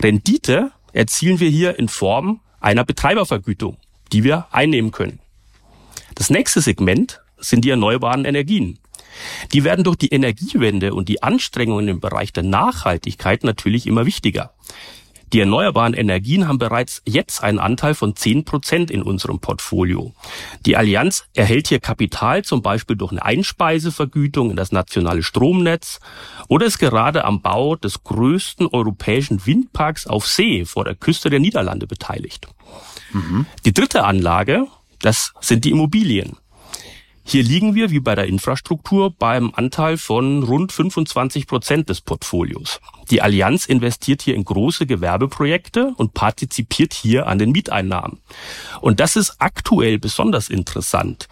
Rendite 0.00 0.72
erzielen 0.92 1.40
wir 1.40 1.48
hier 1.48 1.78
in 1.78 1.88
Form 1.88 2.40
einer 2.60 2.84
Betreibervergütung, 2.84 3.78
die 4.12 4.24
wir 4.24 4.46
einnehmen 4.50 4.90
können. 4.90 5.20
Das 6.14 6.30
nächste 6.30 6.60
Segment 6.60 7.20
sind 7.38 7.64
die 7.64 7.70
erneuerbaren 7.70 8.24
Energien. 8.24 8.78
Die 9.52 9.64
werden 9.64 9.84
durch 9.84 9.96
die 9.96 10.08
Energiewende 10.08 10.94
und 10.94 11.08
die 11.08 11.22
Anstrengungen 11.22 11.88
im 11.88 12.00
Bereich 12.00 12.32
der 12.32 12.42
Nachhaltigkeit 12.42 13.44
natürlich 13.44 13.86
immer 13.86 14.06
wichtiger. 14.06 14.52
Die 15.34 15.40
erneuerbaren 15.40 15.94
Energien 15.94 16.46
haben 16.46 16.58
bereits 16.58 17.02
jetzt 17.06 17.42
einen 17.42 17.58
Anteil 17.58 17.94
von 17.94 18.14
10 18.14 18.44
Prozent 18.44 18.88
in 18.90 19.02
unserem 19.02 19.40
Portfolio. 19.40 20.14
Die 20.64 20.76
Allianz 20.76 21.24
erhält 21.34 21.66
hier 21.66 21.80
Kapital 21.80 22.44
zum 22.44 22.62
Beispiel 22.62 22.94
durch 22.94 23.10
eine 23.10 23.24
Einspeisevergütung 23.24 24.50
in 24.50 24.56
das 24.56 24.70
nationale 24.70 25.24
Stromnetz 25.24 25.98
oder 26.46 26.66
ist 26.66 26.78
gerade 26.78 27.24
am 27.24 27.42
Bau 27.42 27.74
des 27.74 28.04
größten 28.04 28.68
europäischen 28.68 29.44
Windparks 29.44 30.06
auf 30.06 30.28
See 30.28 30.64
vor 30.64 30.84
der 30.84 30.94
Küste 30.94 31.30
der 31.30 31.40
Niederlande 31.40 31.88
beteiligt. 31.88 32.46
Mhm. 33.12 33.46
Die 33.64 33.74
dritte 33.74 34.04
Anlage, 34.04 34.68
das 35.00 35.32
sind 35.40 35.64
die 35.64 35.70
Immobilien. 35.70 36.36
Hier 37.26 37.42
liegen 37.42 37.74
wir, 37.74 37.90
wie 37.90 38.00
bei 38.00 38.14
der 38.14 38.26
Infrastruktur, 38.26 39.10
beim 39.10 39.50
Anteil 39.54 39.96
von 39.96 40.42
rund 40.42 40.72
25 40.72 41.46
Prozent 41.46 41.88
des 41.88 42.02
Portfolios. 42.02 42.80
Die 43.10 43.22
Allianz 43.22 43.64
investiert 43.64 44.20
hier 44.20 44.34
in 44.34 44.44
große 44.44 44.86
Gewerbeprojekte 44.86 45.94
und 45.96 46.12
partizipiert 46.12 46.92
hier 46.92 47.26
an 47.26 47.38
den 47.38 47.52
Mieteinnahmen. 47.52 48.20
Und 48.82 49.00
das 49.00 49.16
ist 49.16 49.36
aktuell 49.38 49.98
besonders 49.98 50.50
interessant, 50.50 51.28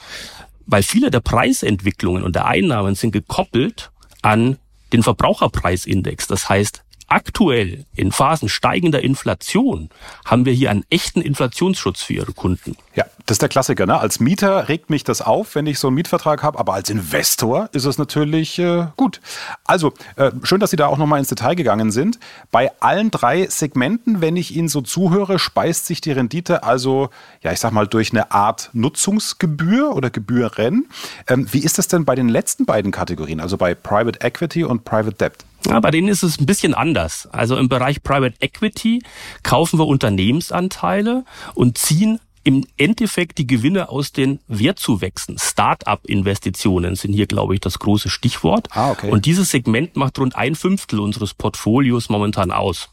weil 0.67 0.83
viele 0.83 1.11
der 1.11 1.21
Preisentwicklungen 1.21 2.23
und 2.23 2.35
der 2.37 2.47
Einnahmen 2.47 2.95
sind 2.95 3.13
gekoppelt 3.13 3.93
an 4.23 4.57
den 4.95 5.03
Verbraucherpreisindex. 5.03 6.27
Das 6.27 6.49
heißt, 6.49 6.82
aktuell 7.09 7.85
in 7.95 8.13
Phasen 8.13 8.49
steigender 8.49 9.03
Inflation 9.03 9.91
haben 10.25 10.45
wir 10.45 10.53
hier 10.53 10.71
einen 10.71 10.85
echten 10.91 11.21
Inflationsschutz 11.21 12.03
für 12.03 12.15
Ihre 12.15 12.33
Kunden. 12.33 12.77
Ja, 12.95 13.05
das 13.27 13.37
ist 13.37 13.43
der 13.43 13.49
Klassiker. 13.49 13.87
Ne? 13.87 13.99
Als 13.99 14.21
Mieter 14.21 14.69
regt 14.69 14.91
mich 14.91 15.05
das 15.05 15.23
auf, 15.23 15.55
wenn 15.55 15.67
ich 15.67 15.79
so 15.79 15.89
einen 15.89 15.95
Mietvertrag 15.95 16.43
habe, 16.43 16.59
aber 16.59 16.75
als 16.75 16.91
Investor 16.91 17.69
ist 17.73 17.85
es 17.85 17.97
natürlich 17.97 18.59
äh, 18.59 18.87
gut. 18.97 19.21
Also, 19.65 19.93
äh, 20.17 20.31
schön, 20.43 20.61
dass 20.61 20.71
Sie 20.71 20.77
da 20.77 20.87
auch 20.87 20.99
nochmal 20.99 21.19
ins 21.19 21.29
Detail 21.29 21.55
gegangen 21.55 21.91
sind. 21.91 22.19
Bei 22.51 22.71
allen 22.81 23.11
drei 23.11 23.47
Segmenten, 23.47 24.21
wenn 24.21 24.37
ich 24.37 24.55
Ihnen 24.57 24.69
so 24.69 24.81
zuhöre, 24.81 25.39
speist 25.39 25.87
sich 25.87 26.01
die 26.01 26.13
Rendite 26.13 26.65
also, 26.65 27.11
ja, 27.43 27.53
ich 27.53 27.61
sag 27.61 27.73
mal, 27.73 27.87
durch 27.87 28.11
eine 28.13 28.33
Art 28.33 28.71
Nutzungsgebühr 28.73 29.95
oder 29.95 30.11
Gebühren. 30.11 30.89
Ähm, 31.29 31.47
wie 31.53 31.61
ist 31.61 31.79
das 31.79 31.89
denn 31.89 32.05
bei 32.05 32.15
den 32.15 32.29
letzten 32.29 32.67
beiden 32.67 32.91
Kategorien, 32.91 33.41
also 33.41 33.57
bei 33.57 33.75
Private 33.75 34.21
Equity 34.21 34.65
und 34.65 34.85
Private 34.85 35.15
Debt? 35.15 35.45
Ja, 35.67 35.81
bei 35.81 35.91
denen 35.91 36.09
ist 36.09 36.23
es 36.23 36.41
ein 36.41 36.47
bisschen 36.47 36.75
anders. 36.75 37.29
Also 37.33 37.57
im 37.57 37.69
Bereich 37.69 38.03
Private 38.03 38.35
Equity 38.41 39.03
kaufen 39.43 39.79
wir 39.79 39.87
Unternehmensanteile 39.87 41.25
und 41.55 41.79
ziehen 41.79 42.19
im 42.45 42.67
Endeffekt 42.77 43.39
die 43.39 43.47
Gewinne 43.47 43.89
aus 43.89 44.13
den 44.13 44.41
Wertzuwächsen. 44.49 45.39
Start-up-Investitionen 45.39 46.97
sind 46.97 47.13
hier, 47.13 47.27
glaube 47.27 47.55
ich, 47.55 47.61
das 47.61 47.79
große 47.79 48.09
Stichwort. 48.09 48.69
Ah, 48.73 48.91
okay. 48.91 49.11
Und 49.11 49.27
dieses 49.27 49.51
Segment 49.51 49.97
macht 49.97 50.19
rund 50.19 50.35
ein 50.35 50.57
Fünftel 50.57 50.99
unseres 50.99 51.35
Portfolios 51.35 52.09
momentan 52.09 52.51
aus. 52.51 52.91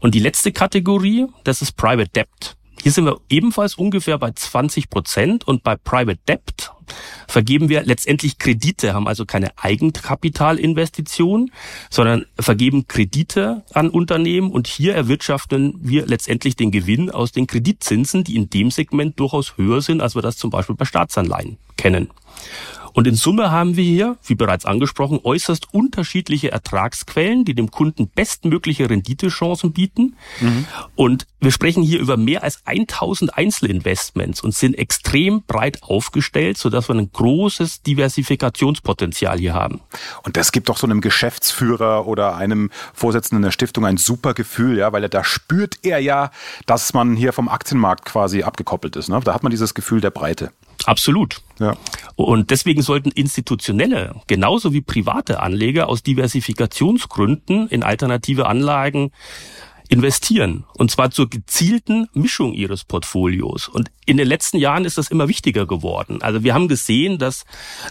Und 0.00 0.14
die 0.14 0.20
letzte 0.20 0.52
Kategorie, 0.52 1.26
das 1.44 1.62
ist 1.62 1.76
Private 1.76 2.10
Debt. 2.10 2.56
Hier 2.82 2.92
sind 2.92 3.04
wir 3.04 3.20
ebenfalls 3.28 3.74
ungefähr 3.74 4.18
bei 4.18 4.30
20 4.32 4.88
Prozent 4.88 5.46
und 5.46 5.62
bei 5.62 5.76
Private 5.76 6.18
Debt 6.26 6.72
vergeben 7.28 7.68
wir 7.68 7.82
letztendlich 7.84 8.38
Kredite, 8.38 8.94
haben 8.94 9.06
also 9.06 9.24
keine 9.24 9.56
Eigenkapitalinvestition, 9.58 11.50
sondern 11.90 12.26
vergeben 12.38 12.88
Kredite 12.88 13.64
an 13.72 13.90
Unternehmen 13.90 14.50
und 14.50 14.66
hier 14.66 14.94
erwirtschaften 14.94 15.74
wir 15.80 16.06
letztendlich 16.06 16.56
den 16.56 16.70
Gewinn 16.70 17.10
aus 17.10 17.32
den 17.32 17.46
Kreditzinsen, 17.46 18.24
die 18.24 18.36
in 18.36 18.50
dem 18.50 18.70
Segment 18.70 19.20
durchaus 19.20 19.56
höher 19.56 19.82
sind, 19.82 20.00
als 20.00 20.14
wir 20.14 20.22
das 20.22 20.36
zum 20.36 20.50
Beispiel 20.50 20.74
bei 20.74 20.84
Staatsanleihen 20.84 21.58
kennen. 21.76 22.10
Und 22.92 23.06
in 23.06 23.14
Summe 23.14 23.50
haben 23.50 23.76
wir 23.76 23.84
hier, 23.84 24.16
wie 24.24 24.34
bereits 24.34 24.64
angesprochen, 24.64 25.20
äußerst 25.22 25.72
unterschiedliche 25.72 26.50
Ertragsquellen, 26.50 27.44
die 27.44 27.54
dem 27.54 27.70
Kunden 27.70 28.08
bestmögliche 28.08 28.88
Renditechancen 28.88 29.72
bieten. 29.72 30.16
Mhm. 30.40 30.66
Und 30.96 31.26
wir 31.40 31.52
sprechen 31.52 31.82
hier 31.82 32.00
über 32.00 32.16
mehr 32.16 32.42
als 32.42 32.62
1000 32.66 33.36
Einzelinvestments 33.36 34.42
und 34.42 34.54
sind 34.54 34.78
extrem 34.78 35.42
breit 35.42 35.82
aufgestellt, 35.82 36.58
sodass 36.58 36.88
wir 36.88 36.94
ein 36.94 37.10
großes 37.12 37.82
Diversifikationspotenzial 37.82 39.38
hier 39.38 39.54
haben. 39.54 39.80
Und 40.22 40.36
das 40.36 40.52
gibt 40.52 40.68
doch 40.68 40.76
so 40.76 40.86
einem 40.86 41.00
Geschäftsführer 41.00 42.06
oder 42.06 42.36
einem 42.36 42.70
Vorsitzenden 42.92 43.42
der 43.42 43.52
Stiftung 43.52 43.86
ein 43.86 43.96
super 43.96 44.34
Gefühl, 44.34 44.78
ja, 44.78 44.92
weil 44.92 45.02
er 45.02 45.08
da 45.08 45.24
spürt 45.24 45.78
er 45.82 45.98
ja, 45.98 46.30
dass 46.66 46.92
man 46.92 47.16
hier 47.16 47.32
vom 47.32 47.48
Aktienmarkt 47.48 48.04
quasi 48.04 48.42
abgekoppelt 48.42 48.96
ist. 48.96 49.08
Ne? 49.08 49.20
Da 49.24 49.34
hat 49.34 49.42
man 49.42 49.50
dieses 49.50 49.74
Gefühl 49.74 50.00
der 50.00 50.10
Breite. 50.10 50.52
Absolut. 50.86 51.42
Ja. 51.58 51.76
Und 52.16 52.50
deswegen 52.50 52.82
sollten 52.82 53.10
institutionelle 53.10 54.14
genauso 54.26 54.72
wie 54.72 54.80
private 54.80 55.40
Anleger 55.40 55.88
aus 55.88 56.02
Diversifikationsgründen 56.02 57.68
in 57.68 57.82
alternative 57.82 58.46
Anlagen 58.46 59.12
investieren. 59.90 60.64
Und 60.74 60.90
zwar 60.90 61.10
zur 61.10 61.28
gezielten 61.28 62.08
Mischung 62.14 62.54
ihres 62.54 62.84
Portfolios. 62.84 63.68
Und 63.68 63.90
in 64.06 64.16
den 64.16 64.26
letzten 64.26 64.56
Jahren 64.56 64.84
ist 64.84 64.98
das 64.98 65.08
immer 65.08 65.28
wichtiger 65.28 65.66
geworden. 65.66 66.22
Also 66.22 66.42
wir 66.42 66.54
haben 66.54 66.68
gesehen, 66.68 67.18
dass 67.18 67.44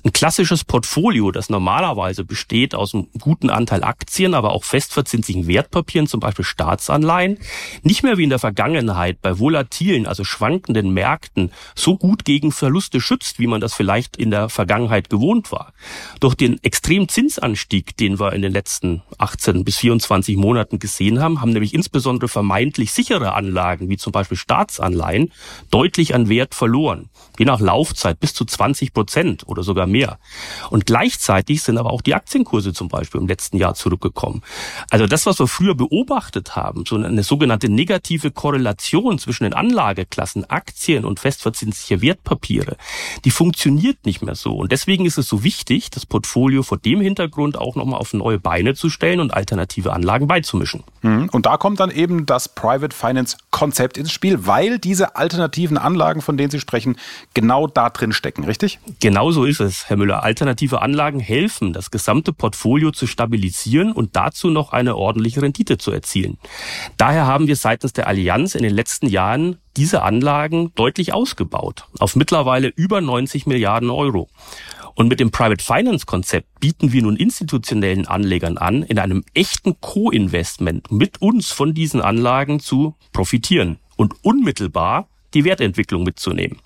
ein 0.03 0.11
klassisches 0.11 0.63
Portfolio, 0.65 1.31
das 1.31 1.49
normalerweise 1.49 2.25
besteht 2.25 2.73
aus 2.73 2.93
einem 2.93 3.07
guten 3.19 3.49
Anteil 3.49 3.83
Aktien, 3.83 4.33
aber 4.33 4.51
auch 4.51 4.63
festverzinslichen 4.63 5.47
Wertpapieren, 5.47 6.07
zum 6.07 6.19
Beispiel 6.19 6.45
Staatsanleihen, 6.45 7.37
nicht 7.83 8.03
mehr 8.03 8.17
wie 8.17 8.23
in 8.23 8.29
der 8.29 8.39
Vergangenheit 8.39 9.21
bei 9.21 9.39
volatilen, 9.39 10.07
also 10.07 10.23
schwankenden 10.23 10.93
Märkten 10.93 11.51
so 11.75 11.97
gut 11.97 12.25
gegen 12.25 12.51
Verluste 12.51 13.01
schützt, 13.01 13.39
wie 13.39 13.47
man 13.47 13.61
das 13.61 13.73
vielleicht 13.73 14.17
in 14.17 14.31
der 14.31 14.49
Vergangenheit 14.49 15.09
gewohnt 15.09 15.51
war. 15.51 15.73
Durch 16.19 16.35
den 16.35 16.61
extremen 16.63 17.07
Zinsanstieg, 17.07 17.95
den 17.97 18.19
wir 18.19 18.33
in 18.33 18.41
den 18.41 18.51
letzten 18.51 19.03
18 19.17 19.63
bis 19.63 19.77
24 19.77 20.37
Monaten 20.37 20.79
gesehen 20.79 21.21
haben, 21.21 21.39
haben 21.39 21.51
nämlich 21.51 21.73
insbesondere 21.89 22.27
vermeintlich 22.27 22.91
sichere 22.91 23.33
Anlagen, 23.33 23.89
wie 23.89 23.97
zum 23.97 24.11
Beispiel 24.11 24.37
Staatsanleihen, 24.37 25.31
deutlich 25.71 26.13
an 26.13 26.29
Wert 26.29 26.53
verloren. 26.53 27.09
Je 27.39 27.45
nach 27.45 27.59
Laufzeit 27.59 28.19
bis 28.19 28.35
zu 28.35 28.45
20 28.45 28.93
Prozent 28.93 29.47
oder 29.47 29.63
sogar 29.63 29.87
mehr. 29.87 30.19
Und 30.69 30.85
gleichzeitig 30.85 31.63
sind 31.63 31.79
aber 31.79 31.91
auch 31.91 32.03
die 32.03 32.13
Aktienkurse 32.13 32.73
zum 32.73 32.89
Beispiel 32.89 33.19
im 33.19 33.27
letzten 33.27 33.57
Jahr 33.57 33.73
zurückgekommen. 33.73 34.43
Also 34.91 35.07
das, 35.07 35.25
was 35.25 35.39
wir 35.39 35.47
früher 35.47 35.73
beobachtet 35.73 36.55
haben, 36.55 36.83
so 36.87 36.95
eine 36.95 37.23
sogenannte 37.23 37.69
negative 37.69 38.29
Korrelation 38.29 39.17
zwischen 39.17 39.45
den 39.45 39.53
Anlageklassen 39.53 40.47
Aktien 40.47 41.05
und 41.05 41.19
festverzinsliche 41.19 42.03
Wertpapiere, 42.03 42.77
die 43.25 43.31
funktioniert 43.31 44.05
nicht 44.05 44.21
mehr 44.21 44.35
so. 44.35 44.57
Und 44.57 44.71
deswegen 44.71 45.07
ist 45.07 45.17
es 45.17 45.27
so 45.27 45.43
wichtig, 45.43 45.89
das 45.89 46.05
Portfolio 46.05 46.61
vor 46.61 46.77
dem 46.77 47.01
Hintergrund 47.01 47.57
auch 47.57 47.75
nochmal 47.75 47.99
auf 47.99 48.13
neue 48.13 48.37
Beine 48.37 48.75
zu 48.75 48.91
stellen 48.91 49.19
und 49.21 49.33
alternative 49.33 49.91
Anlagen 49.91 50.27
beizumischen. 50.27 50.83
Mhm. 51.01 51.29
Und 51.31 51.45
da 51.47 51.57
dann 51.79 51.91
eben 51.91 52.25
das 52.25 52.49
Private 52.49 52.95
Finance 52.95 53.37
Konzept 53.51 53.97
ins 53.97 54.11
Spiel, 54.11 54.45
weil 54.45 54.79
diese 54.79 55.15
alternativen 55.15 55.77
Anlagen, 55.77 56.21
von 56.21 56.37
denen 56.37 56.51
Sie 56.51 56.59
sprechen, 56.59 56.97
genau 57.33 57.67
da 57.67 57.89
drin 57.89 58.13
stecken, 58.13 58.43
richtig? 58.43 58.79
Genau 58.99 59.31
so 59.31 59.45
ist 59.45 59.59
es, 59.59 59.89
Herr 59.89 59.97
Müller. 59.97 60.23
Alternative 60.23 60.81
Anlagen 60.81 61.19
helfen, 61.19 61.73
das 61.73 61.91
gesamte 61.91 62.33
Portfolio 62.33 62.91
zu 62.91 63.07
stabilisieren 63.07 63.91
und 63.91 64.15
dazu 64.15 64.49
noch 64.49 64.71
eine 64.71 64.95
ordentliche 64.95 65.41
Rendite 65.41 65.77
zu 65.77 65.91
erzielen. 65.91 66.37
Daher 66.97 67.25
haben 67.25 67.47
wir 67.47 67.55
seitens 67.55 67.93
der 67.93 68.07
Allianz 68.07 68.55
in 68.55 68.63
den 68.63 68.73
letzten 68.73 69.07
Jahren 69.07 69.57
diese 69.77 70.01
Anlagen 70.01 70.71
deutlich 70.75 71.13
ausgebaut, 71.13 71.85
auf 71.99 72.15
mittlerweile 72.15 72.67
über 72.67 73.01
90 73.01 73.45
Milliarden 73.45 73.89
Euro. 73.89 74.29
Und 74.99 75.07
mit 75.07 75.21
dem 75.21 75.31
Private 75.31 75.63
Finance 75.63 76.05
Konzept 76.05 76.59
bieten 76.59 76.91
wir 76.91 77.01
nun 77.01 77.15
institutionellen 77.15 78.05
Anlegern 78.05 78.57
an, 78.57 78.83
in 78.83 78.99
einem 78.99 79.23
echten 79.33 79.79
Co-Investment 79.79 80.91
mit 80.91 81.21
uns 81.21 81.51
von 81.51 81.73
diesen 81.73 82.01
Anlagen 82.01 82.59
zu 82.59 82.95
profitieren 83.13 83.79
und 83.95 84.13
unmittelbar 84.25 85.07
die 85.33 85.45
Wertentwicklung 85.45 86.03
mitzunehmen. 86.03 86.59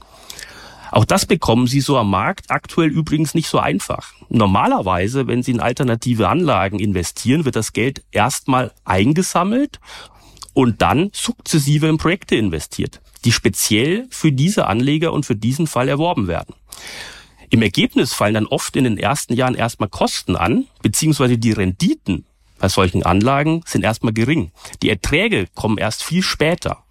Auch 0.90 1.06
das 1.06 1.28
bekommen 1.28 1.68
Sie 1.68 1.80
so 1.80 1.96
am 1.96 2.10
Markt 2.10 2.50
aktuell 2.50 2.90
übrigens 2.90 3.36
nicht 3.36 3.50
so 3.50 3.60
einfach. 3.60 4.13
Normalerweise, 4.30 5.28
wenn 5.28 5.44
Sie 5.44 5.52
in 5.52 5.60
alternative 5.60 6.28
Anlagen 6.28 6.80
investieren, 6.80 7.46
wird 7.46 7.56
das 7.56 7.72
Geld 7.72 8.04
erstmal 8.12 8.72
eingesammelt 8.84 9.80
und 10.54 10.82
dann 10.82 11.12
sukzessive 11.13 11.88
in 11.88 12.00
Projekte 12.00 12.36
investiert, 12.36 13.00
die 13.25 13.32
speziell 13.32 14.08
für 14.10 14.32
diese 14.32 14.66
Anleger 14.66 15.13
und 15.13 15.24
für 15.24 15.36
diesen 15.36 15.68
Fall 15.68 15.88
erworben 15.88 16.28
werden. 16.28 16.56
Im 17.53 17.62
Ergebnis 17.62 18.15
fallen 18.15 18.33
dann 18.33 18.48
oft 18.48 18.75
in 18.75 18.83
den 18.83 18.98
ersten 18.98 19.36
Jahren 19.36 19.53
erstmal 19.53 19.88
Kosten 19.88 20.36
an, 20.36 20.65
beziehungsweise 20.81 21.38
die 21.38 21.51
Renditen 21.51 22.25
bei 22.57 22.67
solchen 22.67 23.03
Anlagen 23.03 23.62
sind 23.67 23.83
erstmal 23.83 24.12
gering. 24.12 24.51
Die 24.81 24.89
Erträge 24.89 25.45
kommen 25.53 25.77
erst 25.77 26.03
viel 26.03 26.24
später. 26.24 26.83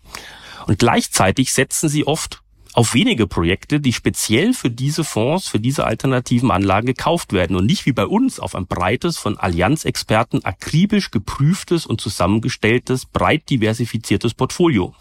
Und 0.68 0.78
gleichzeitig 0.78 1.52
setzen 1.52 1.88
sie 1.88 2.06
oft 2.06 2.42
auf 2.74 2.94
wenige 2.94 3.26
Projekte, 3.26 3.80
die 3.80 3.92
speziell 3.92 4.54
für 4.54 4.70
diese 4.70 5.02
Fonds, 5.02 5.48
für 5.48 5.58
diese 5.58 5.84
alternativen 5.84 6.52
Anlagen 6.52 6.86
gekauft 6.86 7.32
werden 7.32 7.56
und 7.56 7.66
nicht 7.66 7.84
wie 7.84 7.92
bei 7.92 8.06
uns 8.06 8.38
auf 8.38 8.54
ein 8.54 8.66
breites, 8.66 9.18
von 9.18 9.36
Allianzexperten 9.36 10.44
akribisch 10.44 11.10
geprüftes 11.10 11.86
und 11.86 12.00
zusammengestelltes, 12.00 13.06
breit 13.06 13.50
diversifiziertes 13.50 14.34
Portfolio. 14.34 14.94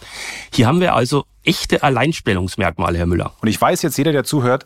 Hier 0.52 0.66
haben 0.66 0.82
wir 0.82 0.96
also 0.96 1.26
echte 1.44 1.84
Alleinstellungsmerkmale, 1.84 2.98
Herr 2.98 3.06
Müller. 3.06 3.34
Und 3.42 3.48
ich 3.48 3.60
weiß 3.60 3.82
jetzt, 3.82 3.98
jeder, 3.98 4.12
der 4.12 4.24
zuhört, 4.24 4.66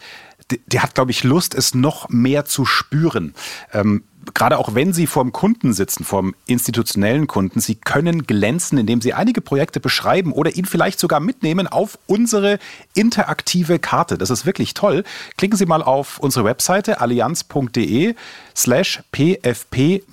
der, 0.51 0.59
der 0.67 0.83
hat, 0.83 0.95
glaube 0.95 1.11
ich, 1.11 1.23
Lust, 1.23 1.55
es 1.55 1.73
noch 1.73 2.09
mehr 2.09 2.45
zu 2.45 2.65
spüren. 2.65 3.33
Ähm, 3.73 4.03
gerade 4.33 4.57
auch 4.57 4.75
wenn 4.75 4.93
Sie 4.93 5.07
vorm 5.07 5.31
Kunden 5.31 5.73
sitzen, 5.73 6.03
vorm 6.03 6.35
institutionellen 6.45 7.27
Kunden, 7.27 7.59
Sie 7.59 7.75
können 7.75 8.23
glänzen, 8.25 8.77
indem 8.77 9.01
Sie 9.01 9.13
einige 9.13 9.41
Projekte 9.41 9.79
beschreiben 9.79 10.31
oder 10.31 10.55
ihn 10.55 10.65
vielleicht 10.65 10.99
sogar 10.99 11.19
mitnehmen 11.19 11.67
auf 11.67 11.97
unsere 12.07 12.59
interaktive 12.93 13.79
Karte. 13.79 14.17
Das 14.17 14.29
ist 14.29 14.45
wirklich 14.45 14.73
toll. 14.73 15.03
Klicken 15.37 15.57
Sie 15.57 15.65
mal 15.65 15.81
auf 15.81 16.19
unsere 16.19 16.45
Webseite 16.45 17.01
allianz.de 17.01 18.15
slash 18.55 19.03
pfp 19.13 20.03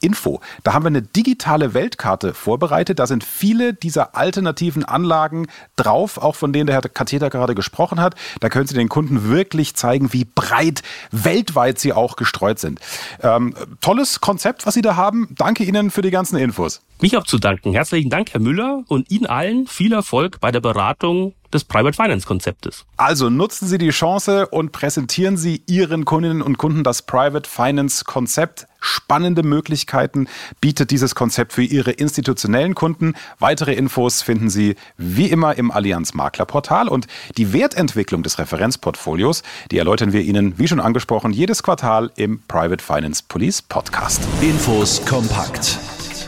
Info. 0.00 0.40
Da 0.64 0.72
haben 0.72 0.84
wir 0.84 0.88
eine 0.88 1.02
digitale 1.02 1.74
Weltkarte 1.74 2.34
vorbereitet. 2.34 2.98
Da 2.98 3.06
sind 3.06 3.24
viele 3.24 3.74
dieser 3.74 4.16
alternativen 4.16 4.84
Anlagen 4.84 5.46
drauf, 5.76 6.18
auch 6.18 6.36
von 6.36 6.52
denen 6.52 6.66
der 6.66 6.76
Herr 6.76 6.88
Katheter 6.88 7.30
gerade 7.30 7.54
gesprochen 7.54 8.00
hat. 8.00 8.14
Da 8.40 8.48
können 8.48 8.66
Sie 8.66 8.74
den 8.74 8.88
Kunden 8.88 9.28
wirklich 9.28 9.74
zeigen, 9.74 10.12
wie 10.12 10.24
breit 10.24 10.82
weltweit 11.10 11.78
sie 11.78 11.92
auch 11.92 12.16
gestreut 12.16 12.58
sind. 12.58 12.80
Ähm, 13.22 13.54
tolles 13.80 14.20
Konzept, 14.20 14.66
was 14.66 14.74
Sie 14.74 14.82
da 14.82 14.96
haben. 14.96 15.28
Danke 15.36 15.64
Ihnen 15.64 15.90
für 15.90 16.02
die 16.02 16.10
ganzen 16.10 16.36
Infos. 16.36 16.82
Mich 17.00 17.16
auch 17.16 17.24
zu 17.24 17.38
danken. 17.38 17.72
Herzlichen 17.72 18.10
Dank, 18.10 18.32
Herr 18.32 18.40
Müller, 18.40 18.84
und 18.88 19.10
Ihnen 19.10 19.26
allen 19.26 19.66
viel 19.66 19.92
Erfolg 19.92 20.40
bei 20.40 20.50
der 20.50 20.60
Beratung 20.60 21.34
des 21.52 21.64
Private 21.64 21.96
Finance 21.96 22.26
Konzeptes. 22.26 22.84
Also 22.96 23.30
nutzen 23.30 23.66
Sie 23.66 23.78
die 23.78 23.90
Chance 23.90 24.46
und 24.48 24.72
präsentieren 24.72 25.36
Sie 25.36 25.62
Ihren 25.66 26.04
Kundinnen 26.04 26.42
und 26.42 26.58
Kunden 26.58 26.84
das 26.84 27.02
Private 27.02 27.48
Finance 27.48 28.04
Konzept. 28.04 28.66
Spannende 28.80 29.42
Möglichkeiten 29.42 30.26
bietet 30.60 30.90
dieses 30.90 31.14
Konzept 31.14 31.52
für 31.52 31.62
Ihre 31.62 31.92
institutionellen 31.92 32.74
Kunden. 32.74 33.14
Weitere 33.38 33.74
Infos 33.74 34.22
finden 34.22 34.50
Sie 34.50 34.76
wie 34.96 35.26
immer 35.26 35.56
im 35.56 35.70
Allianz 35.70 36.14
Makler 36.14 36.46
Portal 36.46 36.88
und 36.88 37.06
die 37.36 37.52
Wertentwicklung 37.52 38.22
des 38.22 38.38
Referenzportfolios, 38.38 39.42
die 39.70 39.78
erläutern 39.78 40.12
wir 40.12 40.22
Ihnen, 40.22 40.58
wie 40.58 40.68
schon 40.68 40.80
angesprochen, 40.80 41.32
jedes 41.32 41.62
Quartal 41.62 42.10
im 42.16 42.42
Private 42.48 42.82
Finance 42.82 43.22
Police 43.26 43.62
Podcast. 43.62 44.22
Infos 44.40 45.04
kompakt 45.04 45.78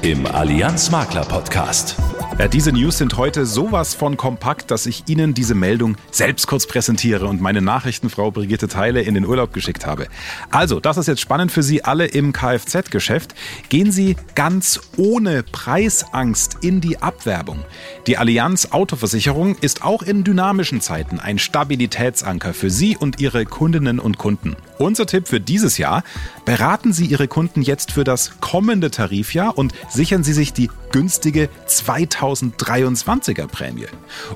im 0.02 0.26
Allianz 0.26 0.90
Makler 0.90 1.24
Podcast. 1.24 1.96
Ja, 2.36 2.48
diese 2.48 2.72
News 2.72 2.98
sind 2.98 3.16
heute 3.16 3.46
sowas 3.46 3.94
von 3.94 4.16
kompakt, 4.16 4.72
dass 4.72 4.86
ich 4.86 5.04
Ihnen 5.06 5.32
diese 5.32 5.54
Meldung 5.54 5.96
selbst 6.10 6.48
kurz 6.48 6.66
präsentiere 6.66 7.26
und 7.26 7.40
meine 7.40 7.62
Nachrichtenfrau 7.62 8.32
Brigitte 8.32 8.66
Teile 8.66 9.02
in 9.02 9.14
den 9.14 9.24
Urlaub 9.24 9.52
geschickt 9.52 9.86
habe. 9.86 10.08
Also, 10.50 10.80
das 10.80 10.96
ist 10.96 11.06
jetzt 11.06 11.20
spannend 11.20 11.52
für 11.52 11.62
Sie 11.62 11.84
alle 11.84 12.06
im 12.06 12.32
Kfz-Geschäft. 12.32 13.36
Gehen 13.68 13.92
Sie 13.92 14.16
ganz 14.34 14.80
ohne 14.96 15.44
Preisangst 15.44 16.58
in 16.62 16.80
die 16.80 17.00
Abwerbung. 17.00 17.60
Die 18.08 18.18
Allianz 18.18 18.72
Autoversicherung 18.72 19.54
ist 19.60 19.84
auch 19.84 20.02
in 20.02 20.24
dynamischen 20.24 20.80
Zeiten 20.80 21.20
ein 21.20 21.38
Stabilitätsanker 21.38 22.54
für 22.54 22.70
Sie 22.70 22.96
und 22.96 23.20
Ihre 23.20 23.44
Kundinnen 23.44 24.00
und 24.00 24.18
Kunden. 24.18 24.56
Unser 24.82 25.06
Tipp 25.06 25.28
für 25.28 25.38
dieses 25.38 25.78
Jahr, 25.78 26.02
beraten 26.44 26.92
Sie 26.92 27.06
Ihre 27.06 27.28
Kunden 27.28 27.62
jetzt 27.62 27.92
für 27.92 28.02
das 28.02 28.40
kommende 28.40 28.90
Tarifjahr 28.90 29.56
und 29.56 29.72
sichern 29.88 30.24
Sie 30.24 30.32
sich 30.32 30.52
die 30.52 30.70
günstige 30.90 31.48
2023er 31.68 33.46
Prämie. 33.46 33.86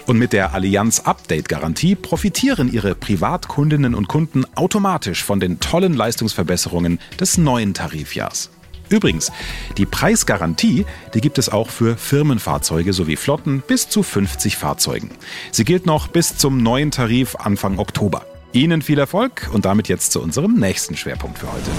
Und 0.07 0.19
mit 0.19 0.33
der 0.33 0.55
Allianz 0.55 1.01
Update 1.01 1.49
Garantie 1.49 1.97
profitieren 1.97 2.73
Ihre 2.73 2.95
Privatkundinnen 2.95 3.97
und 3.97 4.07
Kunden 4.07 4.45
automatisch 4.55 5.25
von 5.25 5.41
den 5.41 5.59
tollen 5.59 5.95
Leistungsverbesserungen 5.95 7.01
des 7.19 7.39
neuen 7.39 7.75
Tarifjahrs. 7.75 8.51
Übrigens, 8.89 9.33
die 9.77 9.87
Preisgarantie, 9.87 10.87
die 11.13 11.21
gibt 11.21 11.39
es 11.39 11.49
auch 11.49 11.71
für 11.71 11.97
Firmenfahrzeuge 11.97 12.93
sowie 12.93 13.17
Flotten 13.17 13.65
bis 13.67 13.89
zu 13.89 14.05
50 14.05 14.57
Fahrzeugen. 14.57 15.11
Sie 15.51 15.65
gilt 15.65 15.87
noch 15.87 16.07
bis 16.07 16.37
zum 16.37 16.63
neuen 16.63 16.93
Tarif 16.93 17.35
Anfang 17.35 17.81
Oktober. 17.81 18.25
Ihnen 18.57 18.81
viel 18.81 18.99
Erfolg 18.99 19.51
und 19.53 19.67
damit 19.67 19.87
jetzt 19.89 20.13
zu 20.13 20.23
unserem 20.23 20.55
nächsten 20.55 20.97
Schwerpunkt 20.97 21.39
für 21.39 21.53
heute. 21.53 21.71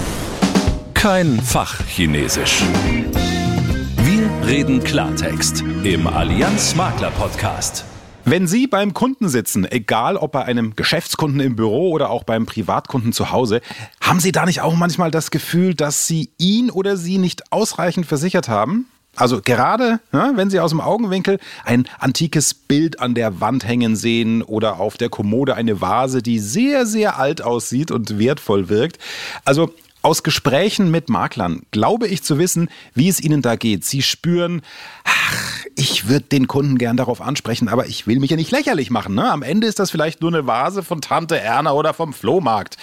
Kein 0.94 1.40
Fachchinesisch. 1.40 2.62
Wir 3.96 4.46
reden 4.46 4.84
Klartext 4.84 5.64
im 5.82 6.06
Allianz 6.06 6.76
Makler 6.76 7.10
Podcast. 7.10 7.84
Wenn 8.24 8.46
Sie 8.46 8.68
beim 8.68 8.94
Kunden 8.94 9.28
sitzen, 9.28 9.68
egal 9.68 10.16
ob 10.16 10.30
bei 10.30 10.44
einem 10.44 10.76
Geschäftskunden 10.76 11.40
im 11.40 11.56
Büro 11.56 11.90
oder 11.90 12.10
auch 12.10 12.22
beim 12.22 12.46
Privatkunden 12.46 13.12
zu 13.12 13.32
Hause, 13.32 13.60
haben 14.00 14.20
Sie 14.20 14.30
da 14.30 14.46
nicht 14.46 14.60
auch 14.60 14.76
manchmal 14.76 15.10
das 15.10 15.32
Gefühl, 15.32 15.74
dass 15.74 16.06
Sie 16.06 16.30
ihn 16.38 16.70
oder 16.70 16.96
sie 16.96 17.18
nicht 17.18 17.52
ausreichend 17.52 18.06
versichert 18.06 18.48
haben? 18.48 18.86
Also 19.18 19.40
gerade, 19.42 20.00
ja, 20.12 20.32
wenn 20.36 20.48
Sie 20.48 20.60
aus 20.60 20.70
dem 20.70 20.80
Augenwinkel 20.80 21.40
ein 21.64 21.88
antikes 21.98 22.54
Bild 22.54 23.00
an 23.00 23.14
der 23.14 23.40
Wand 23.40 23.66
hängen 23.66 23.96
sehen 23.96 24.42
oder 24.42 24.78
auf 24.78 24.96
der 24.96 25.08
Kommode 25.08 25.56
eine 25.56 25.80
Vase, 25.80 26.22
die 26.22 26.38
sehr, 26.38 26.86
sehr 26.86 27.18
alt 27.18 27.42
aussieht 27.42 27.90
und 27.90 28.18
wertvoll 28.18 28.68
wirkt. 28.68 28.98
Also 29.44 29.74
aus 30.02 30.22
Gesprächen 30.22 30.92
mit 30.92 31.08
Maklern 31.08 31.62
glaube 31.72 32.06
ich 32.06 32.22
zu 32.22 32.38
wissen, 32.38 32.68
wie 32.94 33.08
es 33.08 33.20
ihnen 33.20 33.42
da 33.42 33.56
geht. 33.56 33.84
Sie 33.84 34.02
spüren, 34.02 34.62
ach, 35.02 35.64
ich 35.74 36.08
würde 36.08 36.26
den 36.26 36.46
Kunden 36.46 36.78
gern 36.78 36.96
darauf 36.96 37.20
ansprechen, 37.20 37.68
aber 37.68 37.86
ich 37.86 38.06
will 38.06 38.20
mich 38.20 38.30
ja 38.30 38.36
nicht 38.36 38.52
lächerlich 38.52 38.90
machen. 38.90 39.16
Ne? 39.16 39.28
Am 39.28 39.42
Ende 39.42 39.66
ist 39.66 39.80
das 39.80 39.90
vielleicht 39.90 40.20
nur 40.20 40.32
eine 40.32 40.46
Vase 40.46 40.84
von 40.84 41.00
Tante 41.00 41.40
Erna 41.40 41.72
oder 41.72 41.92
vom 41.92 42.12
Flohmarkt. 42.12 42.76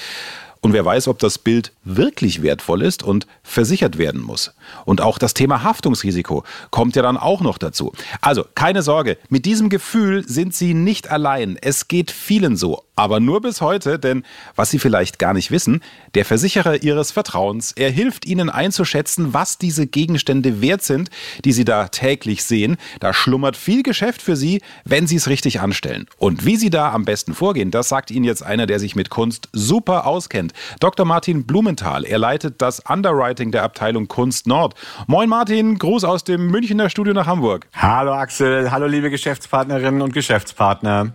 Und 0.66 0.74
wer 0.74 0.84
weiß, 0.84 1.10
ob 1.10 1.20
das 1.20 1.38
Bild 1.38 1.74
wirklich 1.84 2.42
wertvoll 2.42 2.82
ist 2.82 3.04
und 3.04 3.28
versichert 3.44 4.00
werden 4.00 4.20
muss. 4.20 4.52
Und 4.84 5.00
auch 5.00 5.20
das 5.20 5.36
Thema 5.36 5.62
Haftungsrisiko 5.62 6.44
kommt 6.72 6.96
ja 6.96 7.04
dann 7.04 7.18
auch 7.18 7.42
noch 7.42 7.60
dazu. 7.60 7.94
Also 8.20 8.46
keine 8.56 8.82
Sorge, 8.82 9.20
mit 9.30 9.46
diesem 9.46 9.70
Gefühl 9.70 10.28
sind 10.28 10.56
Sie 10.56 10.74
nicht 10.74 11.12
allein. 11.12 11.60
Es 11.62 11.88
geht 11.88 12.10
vielen 12.10 12.58
so, 12.58 12.82
aber 12.96 13.20
nur 13.20 13.42
bis 13.42 13.62
heute, 13.62 14.00
denn 14.00 14.24
was 14.56 14.70
Sie 14.70 14.80
vielleicht 14.80 15.20
gar 15.20 15.34
nicht 15.34 15.52
wissen, 15.52 15.82
der 16.14 16.26
Versicherer 16.26 16.84
Ihres 16.84 17.12
Vertrauens, 17.12 17.74
er 17.74 17.92
hilft 17.92 18.26
Ihnen 18.26 18.50
einzuschätzen, 18.50 19.34
was 19.34 19.58
diese 19.58 19.86
Gegenstände 19.88 20.62
wert 20.62 20.82
sind, 20.82 21.10
die 21.44 21.52
Sie 21.52 21.66
da 21.66 21.88
täglich 21.90 22.44
sehen. 22.44 22.78
Da 23.00 23.14
schlummert 23.14 23.58
viel 23.58 23.84
Geschäft 23.84 24.22
für 24.22 24.36
Sie, 24.36 24.62
wenn 24.86 25.08
Sie 25.08 25.18
es 25.18 25.28
richtig 25.28 25.60
anstellen. 25.60 26.08
Und 26.18 26.46
wie 26.46 26.56
Sie 26.56 26.70
da 26.70 26.92
am 26.94 27.06
besten 27.06 27.34
vorgehen, 27.34 27.72
das 27.72 27.90
sagt 27.90 28.12
Ihnen 28.12 28.26
jetzt 28.26 28.44
einer, 28.44 28.66
der 28.66 28.80
sich 28.80 28.96
mit 28.96 29.10
Kunst 29.10 29.50
super 29.52 30.08
auskennt. 30.08 30.54
Dr. 30.80 31.06
Martin 31.06 31.46
Blumenthal, 31.46 32.06
er 32.06 32.18
leitet 32.18 32.62
das 32.62 32.80
Underwriting 32.80 33.52
der 33.52 33.64
Abteilung 33.64 34.08
Kunst 34.08 34.48
Nord. 34.48 34.76
Moin 35.08 35.30
Martin, 35.30 35.78
Gruß 35.78 36.04
aus 36.06 36.24
dem 36.24 36.48
Münchner 36.48 36.90
Studio 36.90 37.14
nach 37.14 37.28
Hamburg. 37.28 37.68
Hallo 37.74 38.14
Axel, 38.14 38.72
hallo 38.72 38.88
liebe 38.88 39.10
Geschäftspartnerinnen 39.10 40.02
und 40.02 40.14
Geschäftspartner. 40.14 41.12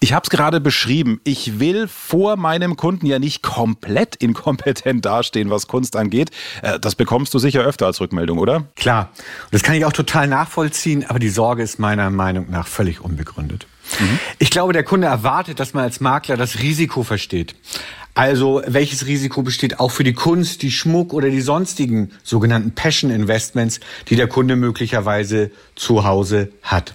Ich 0.00 0.12
habe 0.12 0.24
es 0.24 0.30
gerade 0.30 0.60
beschrieben. 0.60 1.13
Ich 1.24 1.60
will 1.60 1.86
vor 1.88 2.36
meinem 2.36 2.76
Kunden 2.76 3.06
ja 3.06 3.18
nicht 3.18 3.42
komplett 3.42 4.16
inkompetent 4.16 5.04
dastehen, 5.04 5.50
was 5.50 5.66
Kunst 5.66 5.96
angeht. 5.96 6.30
Äh, 6.62 6.80
das 6.80 6.94
bekommst 6.94 7.32
du 7.34 7.38
sicher 7.38 7.62
öfter 7.62 7.86
als 7.86 8.00
Rückmeldung, 8.00 8.38
oder? 8.38 8.64
Klar. 8.76 9.10
das 9.50 9.62
kann 9.62 9.74
ich 9.74 9.84
auch 9.84 9.92
total 9.92 10.26
nachvollziehen, 10.26 11.04
aber 11.08 11.18
die 11.18 11.28
Sorge 11.28 11.62
ist 11.62 11.78
meiner 11.78 12.10
Meinung 12.10 12.50
nach 12.50 12.66
völlig 12.66 13.00
unbegründet. 13.00 13.66
Mhm. 14.00 14.18
Ich 14.38 14.50
glaube, 14.50 14.72
der 14.72 14.84
Kunde 14.84 15.06
erwartet, 15.06 15.60
dass 15.60 15.74
man 15.74 15.84
als 15.84 16.00
Makler 16.00 16.36
das 16.36 16.58
Risiko 16.58 17.02
versteht. 17.02 17.54
Also 18.14 18.62
welches 18.66 19.06
Risiko 19.06 19.42
besteht 19.42 19.80
auch 19.80 19.90
für 19.90 20.04
die 20.04 20.12
Kunst, 20.12 20.62
die 20.62 20.70
Schmuck 20.70 21.12
oder 21.12 21.30
die 21.30 21.40
sonstigen 21.40 22.12
sogenannten 22.22 22.72
Passion 22.72 23.10
Investments, 23.10 23.80
die 24.08 24.14
der 24.14 24.28
Kunde 24.28 24.54
möglicherweise 24.54 25.50
zu 25.74 26.04
Hause 26.04 26.50
hat. 26.62 26.94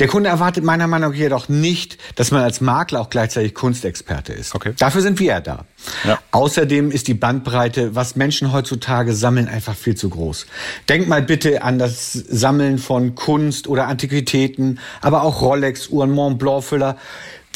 Der 0.00 0.08
Kunde 0.08 0.30
erwartet 0.30 0.64
meiner 0.64 0.86
Meinung 0.86 1.10
nach 1.10 1.16
jedoch 1.16 1.48
nicht, 1.50 1.98
dass 2.14 2.30
man 2.30 2.42
als 2.42 2.62
Makler 2.62 3.02
auch 3.02 3.10
gleichzeitig 3.10 3.54
Kunstexperte 3.54 4.32
ist. 4.32 4.54
Okay. 4.54 4.72
Dafür 4.78 5.02
sind 5.02 5.20
wir 5.20 5.26
ja 5.26 5.40
da. 5.40 5.66
Ja. 6.04 6.18
Außerdem 6.30 6.90
ist 6.90 7.06
die 7.06 7.14
Bandbreite, 7.14 7.94
was 7.94 8.16
Menschen 8.16 8.52
heutzutage 8.52 9.12
sammeln, 9.12 9.46
einfach 9.46 9.76
viel 9.76 9.94
zu 9.94 10.08
groß. 10.08 10.46
Denk 10.88 11.06
mal 11.06 11.22
bitte 11.22 11.62
an 11.62 11.78
das 11.78 12.12
Sammeln 12.12 12.78
von 12.78 13.14
Kunst 13.14 13.68
oder 13.68 13.88
Antiquitäten, 13.88 14.78
aber 15.02 15.22
auch 15.22 15.42
Rolex-Uhren, 15.42 16.10
Mont 16.10 16.38
Blanc-Füller. 16.38 16.96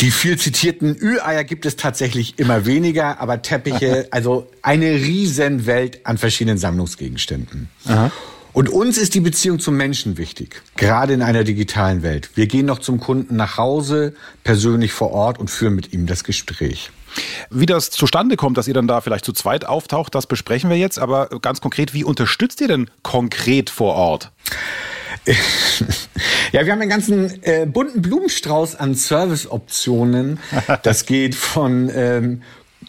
Die 0.01 0.11
viel 0.11 0.39
zitierten 0.39 0.97
Ü-Eier 1.01 1.45
gibt 1.45 1.65
es 1.65 1.77
tatsächlich 1.77 2.39
immer 2.39 2.67
weniger, 2.67 3.21
aber 3.21 3.41
Teppiche, 3.43 4.09
also 4.11 4.49
eine 4.61 4.91
Riesenwelt 4.91 6.05
an 6.05 6.19
verschiedenen 6.19 6.59
Sammlungsgegenständen. 6.59 7.71
Aha. 7.87 8.11
Und 8.55 8.69
uns 8.69 8.99
ist 8.99 9.15
die 9.15 9.21
Beziehung 9.21 9.59
zum 9.59 9.77
Menschen 9.77 10.17
wichtig, 10.17 10.63
gerade 10.77 11.13
in 11.13 11.23
einer 11.23 11.43
digitalen 11.43 12.05
Welt. 12.05 12.31
Wir 12.37 12.47
gehen 12.47 12.67
noch 12.67 12.79
zum 12.79 13.01
Kunden 13.01 13.35
nach 13.35 13.59
Hause, 13.59 14.15
persönlich 14.45 14.93
vor 14.93 15.11
Ort 15.11 15.41
und 15.41 15.51
führen 15.51 15.75
mit 15.75 15.93
ihm 15.93 16.07
das 16.07 16.23
Gespräch. 16.23 16.93
Wie 17.51 17.67
das 17.67 17.91
zustande 17.91 18.37
kommt, 18.37 18.57
dass 18.57 18.69
ihr 18.69 18.75
dann 18.75 18.87
da 18.87 19.01
vielleicht 19.01 19.25
zu 19.25 19.33
zweit 19.33 19.65
auftaucht, 19.65 20.15
das 20.15 20.29
besprechen 20.29 20.71
wir 20.71 20.77
jetzt. 20.77 21.01
Aber 21.01 21.29
ganz 21.43 21.61
konkret, 21.61 21.95
wie 21.95 22.05
unterstützt 22.05 22.61
ihr 22.61 22.69
denn 22.69 22.89
konkret 23.03 23.71
vor 23.71 23.95
Ort? 23.95 24.31
ja, 26.53 26.65
wir 26.65 26.73
haben 26.73 26.81
einen 26.81 26.91
ganzen 26.91 27.43
äh, 27.43 27.67
bunten 27.67 28.03
Blumenstrauß 28.03 28.77
an 28.77 28.95
Serviceoptionen. 28.95 30.39
Das 30.85 31.07
geht 31.07 31.35
von 31.35 31.91
ähm, 31.93 32.43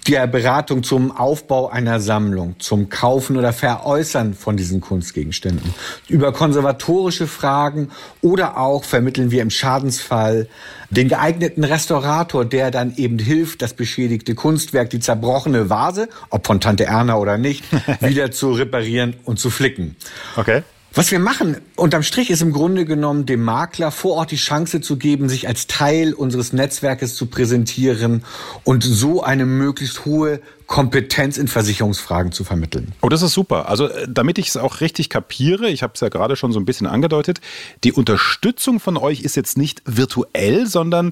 der 0.07 0.27
Beratung 0.27 0.83
zum 0.83 1.11
Aufbau 1.11 1.69
einer 1.69 1.99
Sammlung, 1.99 2.55
zum 2.59 2.89
Kaufen 2.89 3.37
oder 3.37 3.53
Veräußern 3.53 4.35
von 4.35 4.55
diesen 4.55 4.79
Kunstgegenständen. 4.79 5.73
Über 6.07 6.31
konservatorische 6.31 7.27
Fragen 7.27 7.89
oder 8.21 8.57
auch 8.57 8.83
vermitteln 8.83 9.31
wir 9.31 9.41
im 9.41 9.49
Schadensfall 9.49 10.47
den 10.91 11.07
geeigneten 11.07 11.63
Restaurator, 11.63 12.45
der 12.45 12.69
dann 12.69 12.95
eben 12.97 13.17
hilft, 13.17 13.63
das 13.63 13.73
beschädigte 13.73 14.35
Kunstwerk, 14.35 14.91
die 14.91 14.99
zerbrochene 14.99 15.69
Vase, 15.69 16.07
ob 16.29 16.45
von 16.45 16.61
Tante 16.61 16.85
Erna 16.85 17.17
oder 17.17 17.37
nicht, 17.37 17.63
wieder 17.99 18.29
zu 18.31 18.51
reparieren 18.51 19.15
und 19.23 19.39
zu 19.39 19.49
flicken. 19.49 19.95
Okay. 20.35 20.61
Was 20.97 21.11
wir 21.11 21.19
machen, 21.19 21.57
unterm 21.75 22.03
Strich, 22.03 22.29
ist 22.29 22.41
im 22.41 22.53
Grunde 22.53 22.85
genommen 22.85 23.25
dem 23.25 23.43
Makler 23.43 23.91
vor 23.91 24.13
Ort 24.13 24.31
die 24.31 24.37
Chance 24.37 24.79
zu 24.79 24.95
geben, 24.95 25.27
sich 25.27 25.45
als 25.45 25.67
Teil 25.67 26.13
unseres 26.13 26.53
Netzwerkes 26.53 27.15
zu 27.15 27.25
präsentieren 27.25 28.23
und 28.63 28.81
so 28.81 29.21
eine 29.21 29.45
möglichst 29.45 30.05
hohe 30.05 30.39
Kompetenz 30.67 31.37
in 31.37 31.49
Versicherungsfragen 31.49 32.31
zu 32.31 32.45
vermitteln. 32.45 32.93
Oh, 33.01 33.09
das 33.09 33.21
ist 33.23 33.33
super. 33.33 33.67
Also 33.67 33.87
äh, 33.87 34.07
damit 34.09 34.37
ich 34.37 34.47
es 34.47 34.55
auch 34.55 34.79
richtig 34.79 35.09
kapiere, 35.09 35.69
ich 35.69 35.83
habe 35.83 35.91
es 35.95 35.99
ja 35.99 36.07
gerade 36.07 36.37
schon 36.37 36.53
so 36.53 36.59
ein 36.61 36.65
bisschen 36.65 36.87
angedeutet, 36.87 37.41
die 37.83 37.91
Unterstützung 37.91 38.79
von 38.79 38.95
euch 38.95 39.19
ist 39.19 39.35
jetzt 39.35 39.57
nicht 39.57 39.81
virtuell, 39.85 40.65
sondern 40.65 41.11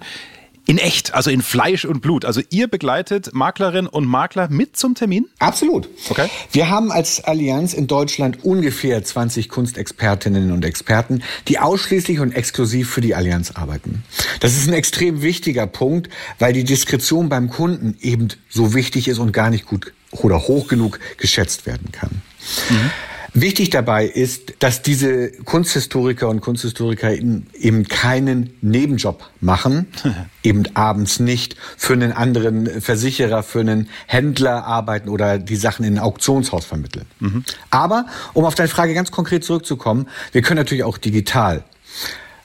in 0.65 0.77
echt, 0.77 1.13
also 1.13 1.29
in 1.29 1.41
Fleisch 1.41 1.85
und 1.85 2.01
Blut. 2.01 2.25
Also 2.25 2.41
ihr 2.49 2.67
begleitet 2.67 3.33
Maklerin 3.33 3.87
und 3.87 4.05
Makler 4.05 4.47
mit 4.49 4.77
zum 4.77 4.95
Termin? 4.95 5.27
Absolut. 5.39 5.89
Okay. 6.09 6.29
Wir 6.51 6.69
haben 6.69 6.91
als 6.91 7.23
Allianz 7.23 7.73
in 7.73 7.87
Deutschland 7.87 8.43
ungefähr 8.43 9.03
20 9.03 9.49
Kunstexpertinnen 9.49 10.51
und 10.51 10.63
Experten, 10.63 11.23
die 11.47 11.59
ausschließlich 11.59 12.19
und 12.19 12.31
exklusiv 12.31 12.89
für 12.89 13.01
die 13.01 13.15
Allianz 13.15 13.51
arbeiten. 13.51 14.03
Das 14.39 14.53
ist 14.53 14.67
ein 14.67 14.73
extrem 14.73 15.21
wichtiger 15.21 15.67
Punkt, 15.67 16.09
weil 16.39 16.53
die 16.53 16.63
Diskretion 16.63 17.29
beim 17.29 17.49
Kunden 17.49 17.97
eben 18.01 18.29
so 18.49 18.73
wichtig 18.73 19.07
ist 19.07 19.19
und 19.19 19.33
gar 19.33 19.49
nicht 19.49 19.65
gut 19.65 19.93
oder 20.11 20.39
hoch 20.47 20.67
genug 20.67 20.99
geschätzt 21.17 21.65
werden 21.65 21.91
kann. 21.91 22.21
Mhm. 22.69 22.91
Wichtig 23.35 23.71
dabei 23.71 24.05
ist, 24.05 24.53
dass 24.59 24.83
diese 24.83 25.31
Kunsthistoriker 25.31 26.29
und 26.29 26.41
Kunsthistoriker 26.41 27.11
eben 27.11 27.87
keinen 27.87 28.53
Nebenjob 28.61 29.27
machen, 29.41 29.87
eben 30.43 30.63
abends 30.75 31.19
nicht 31.19 31.55
für 31.75 31.93
einen 31.93 32.11
anderen 32.11 32.81
Versicherer, 32.81 33.41
für 33.41 33.61
einen 33.61 33.89
Händler 34.05 34.65
arbeiten 34.65 35.09
oder 35.09 35.39
die 35.39 35.55
Sachen 35.55 35.83
in 35.83 35.95
ein 35.95 35.99
Auktionshaus 35.99 36.65
vermitteln. 36.65 37.05
Mhm. 37.19 37.43
Aber, 37.71 38.05
um 38.33 38.45
auf 38.45 38.53
deine 38.53 38.69
Frage 38.69 38.93
ganz 38.93 39.09
konkret 39.09 39.43
zurückzukommen, 39.43 40.07
wir 40.31 40.43
können 40.43 40.59
natürlich 40.59 40.83
auch 40.83 40.99
digital. 40.99 41.63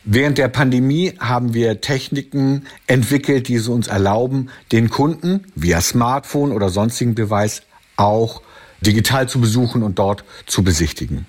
Während 0.04 0.38
der 0.38 0.48
Pandemie 0.48 1.12
haben 1.18 1.52
wir 1.52 1.82
Techniken 1.82 2.64
entwickelt, 2.86 3.48
die 3.48 3.56
es 3.56 3.68
uns 3.68 3.88
erlauben, 3.88 4.48
den 4.72 4.88
Kunden 4.88 5.44
via 5.54 5.82
Smartphone 5.82 6.52
oder 6.52 6.70
sonstigen 6.70 7.14
Beweis 7.14 7.60
auch 7.96 8.40
digital 8.80 9.28
zu 9.28 9.40
besuchen 9.40 9.82
und 9.82 9.98
dort 9.98 10.24
zu 10.46 10.62
besichtigen. 10.62 11.26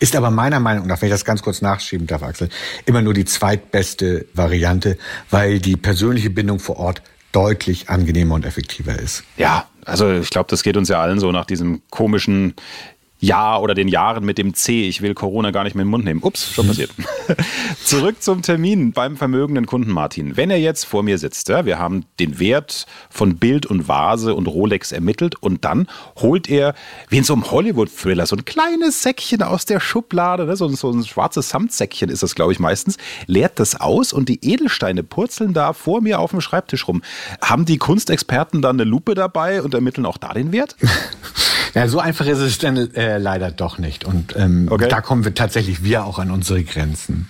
Ist 0.00 0.16
aber 0.16 0.30
meiner 0.30 0.60
Meinung 0.60 0.86
nach, 0.86 1.00
wenn 1.00 1.08
ich 1.08 1.14
das 1.14 1.24
ganz 1.24 1.42
kurz 1.42 1.62
nachschieben 1.62 2.06
darf, 2.06 2.22
Axel, 2.22 2.48
immer 2.84 3.00
nur 3.00 3.14
die 3.14 3.24
zweitbeste 3.24 4.26
Variante, 4.34 4.98
weil 5.30 5.60
die 5.60 5.76
persönliche 5.76 6.30
Bindung 6.30 6.58
vor 6.58 6.76
Ort 6.76 7.02
deutlich 7.32 7.88
angenehmer 7.88 8.34
und 8.34 8.44
effektiver 8.44 8.98
ist. 8.98 9.24
Ja, 9.36 9.68
also 9.84 10.12
ich 10.12 10.30
glaube, 10.30 10.48
das 10.50 10.62
geht 10.62 10.76
uns 10.76 10.88
ja 10.88 11.00
allen 11.00 11.20
so 11.20 11.32
nach 11.32 11.44
diesem 11.44 11.82
komischen 11.90 12.54
Jahr 13.20 13.62
oder 13.62 13.74
den 13.74 13.88
Jahren 13.88 14.24
mit 14.24 14.38
dem 14.38 14.54
C. 14.54 14.86
Ich 14.86 15.00
will 15.00 15.14
Corona 15.14 15.50
gar 15.50 15.64
nicht 15.64 15.74
mehr 15.74 15.82
in 15.82 15.88
den 15.88 15.90
Mund 15.90 16.04
nehmen. 16.04 16.20
Ups, 16.22 16.52
schon 16.52 16.66
passiert. 16.66 16.90
Zurück 17.84 18.22
zum 18.22 18.42
Termin 18.42 18.92
beim 18.92 19.16
vermögenden 19.16 19.66
Kunden 19.66 19.90
Martin. 19.90 20.36
Wenn 20.36 20.50
er 20.50 20.58
jetzt 20.58 20.84
vor 20.84 21.02
mir 21.02 21.18
sitzt, 21.18 21.48
ja, 21.48 21.64
wir 21.64 21.78
haben 21.78 22.04
den 22.20 22.38
Wert 22.38 22.86
von 23.10 23.36
Bild 23.36 23.66
und 23.66 23.88
Vase 23.88 24.34
und 24.34 24.46
Rolex 24.46 24.92
ermittelt 24.92 25.36
und 25.36 25.64
dann 25.64 25.88
holt 26.16 26.50
er, 26.50 26.74
wie 27.08 27.18
in 27.18 27.24
so 27.24 27.32
einem 27.32 27.50
Hollywood-Thriller, 27.50 28.26
so 28.26 28.36
ein 28.36 28.44
kleines 28.44 29.02
Säckchen 29.02 29.42
aus 29.42 29.64
der 29.64 29.80
Schublade, 29.80 30.44
ne, 30.44 30.56
so, 30.56 30.68
so 30.68 30.90
ein 30.90 31.04
schwarzes 31.04 31.48
Samtsäckchen 31.48 32.10
ist 32.10 32.22
das, 32.22 32.34
glaube 32.34 32.52
ich, 32.52 32.58
meistens, 32.58 32.98
leert 33.26 33.58
das 33.58 33.80
aus 33.80 34.12
und 34.12 34.28
die 34.28 34.44
Edelsteine 34.44 35.02
purzeln 35.02 35.54
da 35.54 35.72
vor 35.72 36.02
mir 36.02 36.18
auf 36.18 36.32
dem 36.32 36.40
Schreibtisch 36.40 36.86
rum. 36.88 37.02
Haben 37.40 37.64
die 37.64 37.78
Kunstexperten 37.78 38.60
dann 38.60 38.76
eine 38.76 38.84
Lupe 38.84 39.14
dabei 39.14 39.62
und 39.62 39.72
ermitteln 39.72 40.04
auch 40.04 40.18
da 40.18 40.34
den 40.34 40.52
Wert? 40.52 40.76
Ja, 41.74 41.88
so 41.88 41.98
einfach 41.98 42.26
ist 42.26 42.38
es 42.38 42.58
dann 42.58 42.76
äh, 42.94 43.18
leider 43.18 43.50
doch 43.50 43.78
nicht. 43.78 44.04
Und 44.04 44.36
ähm, 44.36 44.68
okay. 44.70 44.88
da 44.88 45.00
kommen 45.00 45.24
wir 45.24 45.34
tatsächlich 45.34 45.82
wir 45.82 46.04
auch 46.04 46.18
an 46.18 46.30
unsere 46.30 46.62
Grenzen. 46.62 47.28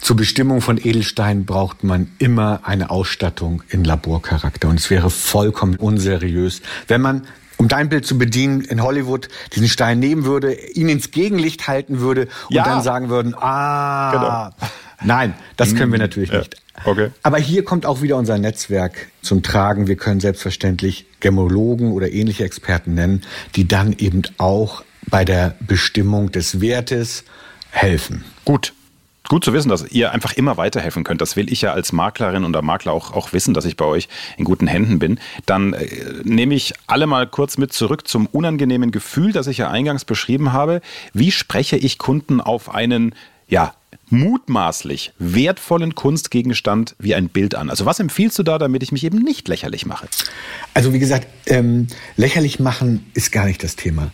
Zur 0.00 0.16
Bestimmung 0.16 0.60
von 0.60 0.78
Edelsteinen 0.78 1.46
braucht 1.46 1.82
man 1.82 2.12
immer 2.18 2.60
eine 2.62 2.90
Ausstattung 2.90 3.64
in 3.68 3.82
Laborcharakter. 3.82 4.68
Und 4.68 4.78
es 4.78 4.88
wäre 4.88 5.10
vollkommen 5.10 5.76
unseriös, 5.76 6.62
wenn 6.86 7.00
man 7.00 7.26
um 7.58 7.68
dein 7.68 7.88
Bild 7.88 8.06
zu 8.06 8.18
bedienen, 8.18 8.60
in 8.60 8.82
Hollywood 8.82 9.28
diesen 9.54 9.68
Stein 9.68 9.98
nehmen 9.98 10.24
würde, 10.24 10.52
ihn 10.52 10.88
ins 10.88 11.10
Gegenlicht 11.10 11.66
halten 11.66 12.00
würde 12.00 12.28
und 12.48 12.54
ja. 12.54 12.64
dann 12.64 12.82
sagen 12.82 13.08
würden, 13.08 13.34
ah, 13.34 14.52
genau. 14.60 14.68
Nein, 15.04 15.34
das 15.56 15.74
können 15.74 15.92
wir 15.92 15.98
hm. 15.98 16.04
natürlich 16.04 16.30
ja. 16.30 16.38
nicht. 16.38 16.56
Okay. 16.84 17.10
Aber 17.22 17.38
hier 17.38 17.64
kommt 17.64 17.86
auch 17.86 18.02
wieder 18.02 18.16
unser 18.16 18.38
Netzwerk 18.38 19.08
zum 19.22 19.42
Tragen. 19.42 19.86
Wir 19.86 19.96
können 19.96 20.20
selbstverständlich 20.20 21.06
Gemologen 21.20 21.92
oder 21.92 22.12
ähnliche 22.12 22.44
Experten 22.44 22.94
nennen, 22.94 23.22
die 23.54 23.66
dann 23.66 23.94
eben 23.94 24.22
auch 24.38 24.84
bei 25.08 25.24
der 25.24 25.54
Bestimmung 25.60 26.32
des 26.32 26.60
Wertes 26.60 27.24
helfen. 27.70 28.24
Gut. 28.44 28.72
Gut 29.28 29.44
zu 29.44 29.52
wissen, 29.52 29.70
dass 29.70 29.90
ihr 29.90 30.12
einfach 30.12 30.34
immer 30.34 30.56
weiterhelfen 30.56 31.02
könnt. 31.02 31.20
Das 31.20 31.34
will 31.34 31.52
ich 31.52 31.62
ja 31.62 31.72
als 31.72 31.90
Maklerin 31.90 32.44
oder 32.44 32.62
Makler 32.62 32.92
auch, 32.92 33.12
auch 33.12 33.32
wissen, 33.32 33.54
dass 33.54 33.64
ich 33.64 33.76
bei 33.76 33.84
euch 33.84 34.08
in 34.36 34.44
guten 34.44 34.68
Händen 34.68 35.00
bin. 35.00 35.18
Dann 35.46 35.72
äh, 35.72 35.88
nehme 36.22 36.54
ich 36.54 36.74
alle 36.86 37.08
mal 37.08 37.26
kurz 37.26 37.58
mit 37.58 37.72
zurück 37.72 38.06
zum 38.06 38.26
unangenehmen 38.26 38.92
Gefühl, 38.92 39.32
das 39.32 39.48
ich 39.48 39.58
ja 39.58 39.68
eingangs 39.68 40.04
beschrieben 40.04 40.52
habe. 40.52 40.80
Wie 41.12 41.32
spreche 41.32 41.76
ich 41.76 41.98
Kunden 41.98 42.40
auf 42.40 42.72
einen, 42.72 43.16
ja, 43.48 43.74
mutmaßlich 44.10 45.12
wertvollen 45.18 45.94
Kunstgegenstand 45.94 46.94
wie 46.98 47.14
ein 47.14 47.28
Bild 47.28 47.54
an? 47.54 47.70
Also 47.70 47.86
was 47.86 48.00
empfiehlst 48.00 48.38
du 48.38 48.42
da, 48.42 48.58
damit 48.58 48.82
ich 48.82 48.92
mich 48.92 49.04
eben 49.04 49.18
nicht 49.18 49.48
lächerlich 49.48 49.86
mache? 49.86 50.08
Also 50.74 50.92
wie 50.92 50.98
gesagt, 50.98 51.26
ähm, 51.46 51.86
lächerlich 52.16 52.60
machen 52.60 53.06
ist 53.14 53.32
gar 53.32 53.46
nicht 53.46 53.62
das 53.62 53.76
Thema. 53.76 54.10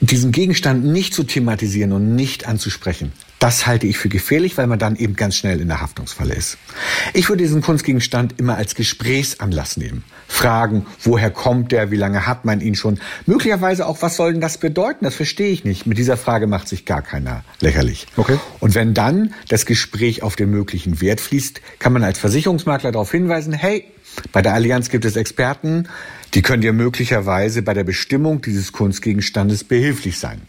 Diesen 0.00 0.32
Gegenstand 0.32 0.84
nicht 0.84 1.14
zu 1.14 1.22
thematisieren 1.22 1.92
und 1.92 2.16
nicht 2.16 2.48
anzusprechen, 2.48 3.12
das 3.38 3.66
halte 3.66 3.88
ich 3.88 3.98
für 3.98 4.08
gefährlich, 4.08 4.56
weil 4.56 4.68
man 4.68 4.78
dann 4.78 4.94
eben 4.94 5.16
ganz 5.16 5.36
schnell 5.36 5.60
in 5.60 5.66
der 5.66 5.80
Haftungsfalle 5.80 6.32
ist. 6.34 6.58
Ich 7.12 7.28
würde 7.28 7.42
diesen 7.42 7.60
Kunstgegenstand 7.60 8.38
immer 8.38 8.56
als 8.56 8.76
Gesprächsanlass 8.76 9.76
nehmen. 9.76 10.04
Fragen, 10.32 10.86
woher 11.02 11.30
kommt 11.30 11.72
der, 11.72 11.90
wie 11.90 11.96
lange 11.96 12.26
hat 12.26 12.46
man 12.46 12.62
ihn 12.62 12.74
schon? 12.74 12.98
Möglicherweise 13.26 13.86
auch, 13.86 14.00
was 14.00 14.16
soll 14.16 14.32
denn 14.32 14.40
das 14.40 14.56
bedeuten? 14.56 15.04
Das 15.04 15.14
verstehe 15.14 15.50
ich 15.50 15.64
nicht. 15.64 15.86
Mit 15.86 15.98
dieser 15.98 16.16
Frage 16.16 16.46
macht 16.46 16.68
sich 16.68 16.86
gar 16.86 17.02
keiner 17.02 17.44
lächerlich. 17.60 18.06
Okay. 18.16 18.38
Und 18.58 18.74
wenn 18.74 18.94
dann 18.94 19.34
das 19.48 19.66
Gespräch 19.66 20.22
auf 20.22 20.34
den 20.34 20.50
möglichen 20.50 21.02
Wert 21.02 21.20
fließt, 21.20 21.60
kann 21.78 21.92
man 21.92 22.02
als 22.02 22.18
Versicherungsmakler 22.18 22.92
darauf 22.92 23.10
hinweisen, 23.10 23.52
hey, 23.52 23.84
bei 24.32 24.40
der 24.40 24.54
Allianz 24.54 24.88
gibt 24.88 25.04
es 25.04 25.16
Experten, 25.16 25.86
die 26.32 26.40
können 26.40 26.62
dir 26.62 26.72
möglicherweise 26.72 27.60
bei 27.60 27.74
der 27.74 27.84
Bestimmung 27.84 28.40
dieses 28.40 28.72
Kunstgegenstandes 28.72 29.64
behilflich 29.64 30.18
sein. 30.18 30.40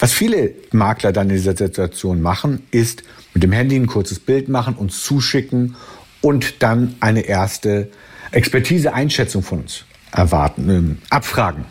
Was 0.00 0.12
viele 0.12 0.52
Makler 0.72 1.12
dann 1.12 1.30
in 1.30 1.36
dieser 1.36 1.56
Situation 1.56 2.20
machen, 2.20 2.66
ist 2.72 3.04
mit 3.34 3.44
dem 3.44 3.52
Handy 3.52 3.76
ein 3.76 3.86
kurzes 3.86 4.18
Bild 4.18 4.48
machen, 4.48 4.74
uns 4.74 5.04
zuschicken 5.04 5.76
und 6.20 6.62
dann 6.64 6.96
eine 6.98 7.20
erste 7.20 7.88
Expertise-Einschätzung 8.32 9.42
von 9.42 9.60
uns 9.60 9.84
erwarten, 10.10 10.98
äh, 11.10 11.14
abfragen. 11.14 11.64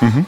Mhm. 0.00 0.26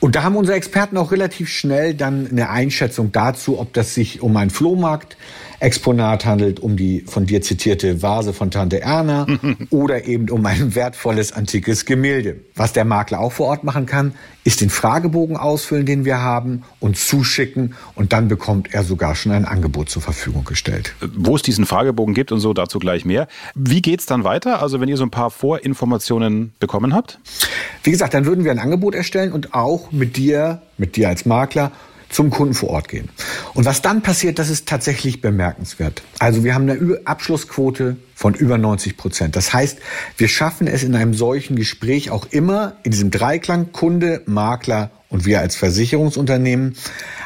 Und 0.00 0.16
da 0.16 0.24
haben 0.24 0.36
unsere 0.36 0.56
Experten 0.56 0.96
auch 0.96 1.12
relativ 1.12 1.48
schnell 1.48 1.94
dann 1.94 2.28
eine 2.28 2.50
Einschätzung 2.50 3.12
dazu, 3.12 3.60
ob 3.60 3.72
das 3.72 3.94
sich 3.94 4.20
um 4.20 4.36
einen 4.36 4.50
Flohmarkt, 4.50 5.16
Exponat 5.62 6.26
handelt, 6.26 6.58
um 6.58 6.76
die 6.76 7.04
von 7.06 7.24
dir 7.24 7.40
zitierte 7.40 8.02
Vase 8.02 8.32
von 8.32 8.50
Tante 8.50 8.80
Erna 8.80 9.26
oder 9.70 10.06
eben 10.06 10.28
um 10.28 10.44
ein 10.44 10.74
wertvolles 10.74 11.32
antikes 11.32 11.84
Gemälde. 11.84 12.40
Was 12.56 12.72
der 12.72 12.84
Makler 12.84 13.20
auch 13.20 13.30
vor 13.30 13.46
Ort 13.46 13.62
machen 13.62 13.86
kann, 13.86 14.14
ist 14.42 14.60
den 14.60 14.70
Fragebogen 14.70 15.36
ausfüllen, 15.36 15.86
den 15.86 16.04
wir 16.04 16.20
haben, 16.20 16.64
und 16.80 16.98
zuschicken 16.98 17.74
und 17.94 18.12
dann 18.12 18.26
bekommt 18.26 18.74
er 18.74 18.82
sogar 18.82 19.14
schon 19.14 19.30
ein 19.30 19.44
Angebot 19.44 19.88
zur 19.88 20.02
Verfügung 20.02 20.44
gestellt. 20.44 20.94
Wo 21.14 21.36
es 21.36 21.42
diesen 21.42 21.64
Fragebogen 21.64 22.12
gibt 22.12 22.32
und 22.32 22.40
so, 22.40 22.52
dazu 22.52 22.80
gleich 22.80 23.04
mehr. 23.04 23.28
Wie 23.54 23.82
geht's 23.82 24.06
dann 24.06 24.24
weiter? 24.24 24.60
Also 24.60 24.80
wenn 24.80 24.88
ihr 24.88 24.96
so 24.96 25.04
ein 25.04 25.10
paar 25.10 25.30
Vorinformationen 25.30 26.52
bekommen 26.58 26.92
habt? 26.92 27.20
Wie 27.84 27.92
gesagt, 27.92 28.14
dann 28.14 28.26
würden 28.26 28.44
wir 28.44 28.50
ein 28.50 28.58
Angebot 28.58 28.96
erstellen 28.96 29.32
und 29.32 29.54
auch 29.54 29.92
mit 29.92 30.16
dir, 30.16 30.60
mit 30.76 30.96
dir 30.96 31.08
als 31.08 31.24
Makler 31.24 31.70
zum 32.12 32.30
Kunden 32.30 32.54
vor 32.54 32.70
Ort 32.70 32.88
gehen. 32.88 33.08
Und 33.54 33.64
was 33.64 33.82
dann 33.82 34.02
passiert, 34.02 34.38
das 34.38 34.50
ist 34.50 34.68
tatsächlich 34.68 35.20
bemerkenswert. 35.20 36.02
Also 36.18 36.44
wir 36.44 36.54
haben 36.54 36.70
eine 36.70 37.00
Abschlussquote 37.04 37.96
von 38.14 38.34
über 38.34 38.58
90 38.58 38.96
Prozent. 38.96 39.34
Das 39.34 39.52
heißt, 39.52 39.78
wir 40.16 40.28
schaffen 40.28 40.68
es 40.68 40.84
in 40.84 40.94
einem 40.94 41.14
solchen 41.14 41.56
Gespräch 41.56 42.10
auch 42.10 42.26
immer 42.30 42.76
in 42.84 42.92
diesem 42.92 43.10
Dreiklang 43.10 43.72
Kunde, 43.72 44.22
Makler 44.26 44.90
und 45.08 45.24
wir 45.24 45.40
als 45.40 45.56
Versicherungsunternehmen 45.56 46.76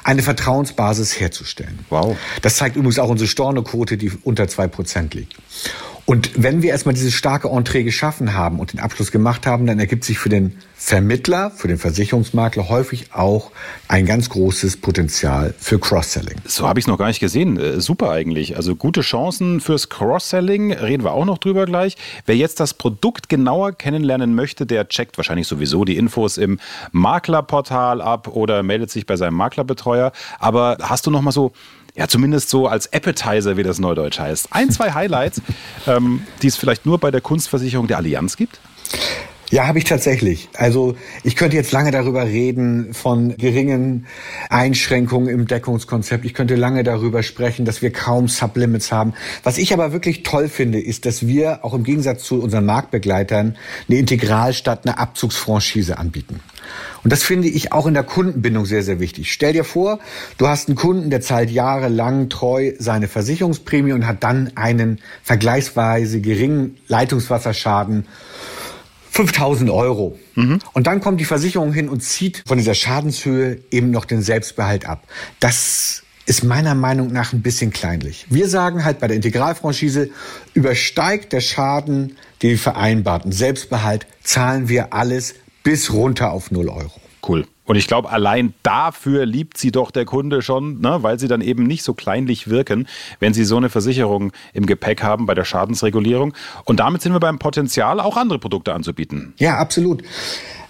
eine 0.05 0.23
Vertrauensbasis 0.23 1.21
herzustellen. 1.21 1.81
Wow. 1.91 2.17
Das 2.43 2.57
zeigt 2.57 2.77
übrigens 2.77 2.99
auch 2.99 3.09
unsere 3.09 3.29
Stornoquote, 3.29 3.97
die 3.97 4.11
unter 4.25 4.49
zwei 4.49 4.69
Prozent 4.69 5.15
liegt. 5.15 5.35
Und 6.07 6.31
wenn 6.41 6.63
wir 6.63 6.71
erstmal 6.71 6.95
dieses 6.95 7.15
starke 7.15 7.49
Entree 7.49 7.83
geschaffen 7.83 8.33
haben 8.33 8.61
und 8.61 8.73
den 8.73 8.79
Abschluss 8.79 9.11
gemacht 9.11 9.45
haben, 9.45 9.67
dann 9.67 9.81
ergibt 9.81 10.05
sich 10.05 10.21
für 10.21 10.29
den 10.29 10.57
Vermittler, 10.77 11.51
für 11.51 11.67
den 11.67 11.79
Versicherungsmakler 11.79 12.69
häufig 12.69 13.13
auch 13.13 13.51
ein 13.89 14.07
ganz 14.07 14.29
großes 14.29 14.77
Potenzial 14.77 15.53
für 15.59 15.81
Cross-Selling. 15.81 16.37
So 16.45 16.69
habe 16.69 16.79
ich 16.79 16.85
es 16.85 16.87
noch 16.87 16.97
gar 16.97 17.09
nicht 17.09 17.19
gesehen. 17.19 17.59
Äh, 17.59 17.81
super 17.81 18.13
eigentlich. 18.13 18.57
Also 18.57 18.77
gute 18.77 19.01
Chancen 19.01 19.61
fürs 19.61 19.89
Cross-Selling, 19.89 20.73
reden 20.73 21.03
wir 21.03 21.11
auch 21.11 21.25
noch 21.25 21.39
drüber 21.39 21.67
gleich. 21.67 21.97
Wer 22.25 22.37
jetzt 22.37 22.61
das 22.61 22.75
Produkt 22.75 23.29
genauer 23.29 23.73
kennenlernen 23.73 24.33
möchte, 24.37 24.65
der 24.65 24.87
checkt 24.87 25.17
wahrscheinlich 25.17 25.49
sowieso 25.49 25.85
die 25.85 25.97
Infos 25.97 26.39
im 26.39 26.61
Maklerportal 26.93 28.01
ab 28.01 28.29
oder 28.29 28.63
meldet 28.63 28.93
sich 28.93 29.07
bei 29.07 29.17
seinem 29.17 29.35
Maklerbetreuer. 29.35 30.13
Aber 30.39 30.79
hast 30.83 31.05
du 31.09 31.11
noch 31.11 31.23
mal 31.23 31.33
so 31.33 31.51
ja, 31.97 32.09
zumindest 32.09 32.51
so 32.51 32.67
als 32.67 32.93
Appetizer, 32.93 33.57
wie 33.57 33.63
das 33.63 33.79
Neudeutsch 33.79 34.19
heißt. 34.19 34.49
Ein, 34.51 34.71
zwei 34.71 34.93
Highlights, 34.93 35.41
ähm, 35.87 36.23
die 36.43 36.49
es 36.49 36.57
vielleicht 36.57 36.87
nur 36.87 36.99
bei 36.99 37.11
der 37.11 37.21
Kunstversicherung 37.21 37.87
der 37.87 37.97
Allianz 37.97 38.37
gibt? 38.37 38.61
Ja, 39.51 39.69
habe 39.69 39.79
ich 39.79 39.85
tatsächlich. 39.85 40.49
Also 40.55 40.97
ich 41.23 41.37
könnte 41.37 41.55
jetzt 41.55 41.71
lange 41.71 41.93
darüber 41.93 42.25
reden 42.25 42.93
von 42.93 43.37
geringen 43.37 44.07
Einschränkungen 44.51 45.29
im 45.29 45.47
Deckungskonzept. 45.47 46.25
Ich 46.25 46.35
könnte 46.35 46.57
lange 46.57 46.83
darüber 46.83 47.23
sprechen, 47.23 47.65
dass 47.65 47.81
wir 47.81 47.93
kaum 47.93 48.27
Sublimits 48.27 48.91
haben. 48.91 49.15
Was 49.45 49.59
ich 49.59 49.73
aber 49.73 49.93
wirklich 49.93 50.25
toll 50.25 50.49
finde, 50.49 50.81
ist, 50.81 51.07
dass 51.07 51.29
wir 51.29 51.65
auch 51.65 51.75
im 51.75 51.85
Gegensatz 51.85 52.25
zu 52.25 52.43
unseren 52.43 52.67
Marktbegleitern 52.67 53.57
eine 53.89 53.99
Integralstadt, 53.99 54.85
eine 54.85 54.99
Abzugsfranchise 54.99 55.97
anbieten. 55.97 56.41
Und 57.03 57.13
das 57.13 57.23
finde 57.23 57.49
ich 57.49 57.73
auch 57.73 57.87
in 57.87 57.95
der 57.95 58.03
Kundenbindung 58.03 58.67
sehr, 58.67 58.83
sehr 58.83 59.01
wichtig. 59.01 59.33
Stell 59.33 59.53
dir 59.53 59.65
vor, 59.65 59.99
du 60.39 60.49
hast 60.49 60.69
einen 60.69 60.77
Kunden, 60.77 61.11
der 61.11 61.21
zahlt 61.21 61.51
jahrelang 61.51 62.29
treu 62.29 62.73
seine 62.79 63.09
Versicherungsprämie 63.09 63.93
und 63.93 64.07
hat 64.07 64.23
dann 64.23 64.53
einen 64.57 65.01
vergleichsweise 65.23 66.21
geringen 66.21 66.77
Leitungswasserschaden 66.89 68.07
5000 69.11 69.71
Euro. 69.71 70.19
Mhm. 70.35 70.59
Und 70.75 70.87
dann 70.87 71.01
kommt 71.01 71.21
die 71.21 71.25
Versicherung 71.25 71.73
hin 71.73 71.89
und 71.89 72.03
zieht 72.03 72.43
von 72.47 72.59
dieser 72.59 72.75
Schadenshöhe 72.75 73.61
eben 73.71 73.91
noch 73.91 74.05
den 74.05 74.21
Selbstbehalt 74.21 74.87
ab. 74.87 75.07
Das 75.41 76.03
ist 76.27 76.43
meiner 76.43 76.75
Meinung 76.75 77.13
nach 77.13 77.33
ein 77.33 77.41
bisschen 77.41 77.73
kleinlich. 77.73 78.27
Wir 78.29 78.49
sagen 78.49 78.85
halt 78.85 78.99
bei 78.99 79.07
der 79.07 79.17
Integralfranchise, 79.17 80.11
übersteigt 80.55 81.33
der 81.33 81.41
Schaden 81.41 82.17
den 82.43 82.59
vereinbarten 82.59 83.33
Selbstbehalt, 83.33 84.07
zahlen 84.23 84.69
wir 84.69 84.93
alles 84.93 85.35
bis 85.67 85.93
runter 85.93 86.31
auf 86.31 86.53
0 86.53 86.69
Euro. 86.69 86.93
Cool. 87.27 87.45
Und 87.65 87.75
ich 87.75 87.89
glaube, 87.89 88.11
allein 88.11 88.55
dafür 88.63 89.27
liebt 89.27 89.59
sie 89.59 89.73
doch 89.73 89.91
der 89.91 90.05
Kunde 90.05 90.41
schon, 90.41 90.81
ne? 90.81 90.99
weil 91.01 91.19
sie 91.19 91.27
dann 91.27 91.41
eben 91.41 91.65
nicht 91.65 91.83
so 91.83 91.93
kleinlich 91.93 92.49
wirken, 92.49 92.87
wenn 93.19 93.35
sie 93.35 93.45
so 93.45 93.57
eine 93.57 93.69
Versicherung 93.69 94.31
im 94.53 94.67
Gepäck 94.67 95.03
haben 95.03 95.27
bei 95.27 95.35
der 95.35 95.45
Schadensregulierung. 95.45 96.35
Und 96.67 96.79
damit 96.79 97.03
sind 97.03 97.13
wir 97.13 97.19
beim 97.19 97.41
Potenzial, 97.41 97.99
auch 97.99 98.17
andere 98.17 98.39
Produkte 98.39 98.75
anzubieten. 98.75 99.35
Ja, 99.39 99.57
absolut. 99.57 100.05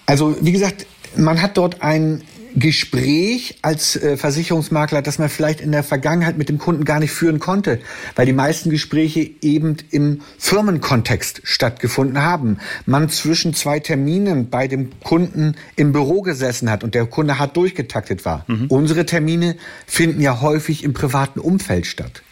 Also, 0.07 0.35
wie 0.41 0.53
gesagt, 0.53 0.87
man 1.15 1.43
hat 1.43 1.59
dort 1.59 1.83
ein 1.83 2.23
Gespräch 2.57 3.59
als 3.61 3.97
äh, 3.97 4.17
Versicherungsmakler, 4.17 5.03
das 5.03 5.19
man 5.19 5.29
vielleicht 5.29 5.61
in 5.61 5.73
der 5.73 5.83
Vergangenheit 5.83 6.39
mit 6.39 6.49
dem 6.49 6.59
Kunden 6.59 6.85
gar 6.85 7.01
nicht 7.01 7.13
führen 7.13 7.39
konnte, 7.39 7.81
weil 8.15 8.25
die 8.25 8.33
meisten 8.33 8.71
Gespräche 8.71 9.31
eben 9.43 9.77
im 9.91 10.23
Firmenkontext 10.39 11.43
stattgefunden 11.45 12.23
haben. 12.23 12.59
Man 12.87 13.11
zwischen 13.11 13.53
zwei 13.53 13.79
Terminen 13.79 14.49
bei 14.49 14.69
dem 14.69 14.99
Kunden 15.01 15.55
im 15.77 15.93
Büro 15.93 16.23
gesessen 16.23 16.71
hat 16.71 16.83
und 16.83 16.95
der 16.95 17.05
Kunde 17.07 17.39
hart 17.39 17.57
durchgetaktet 17.57 18.25
war. 18.25 18.45
Mhm. 18.49 18.67
Unsere 18.69 19.05
Termine 19.05 19.57
finden 19.87 20.23
ja 20.23 20.41
häufig 20.41 20.83
im 20.83 20.95
privaten 20.95 21.41
Umfeld 21.41 21.87
statt. 21.87 22.23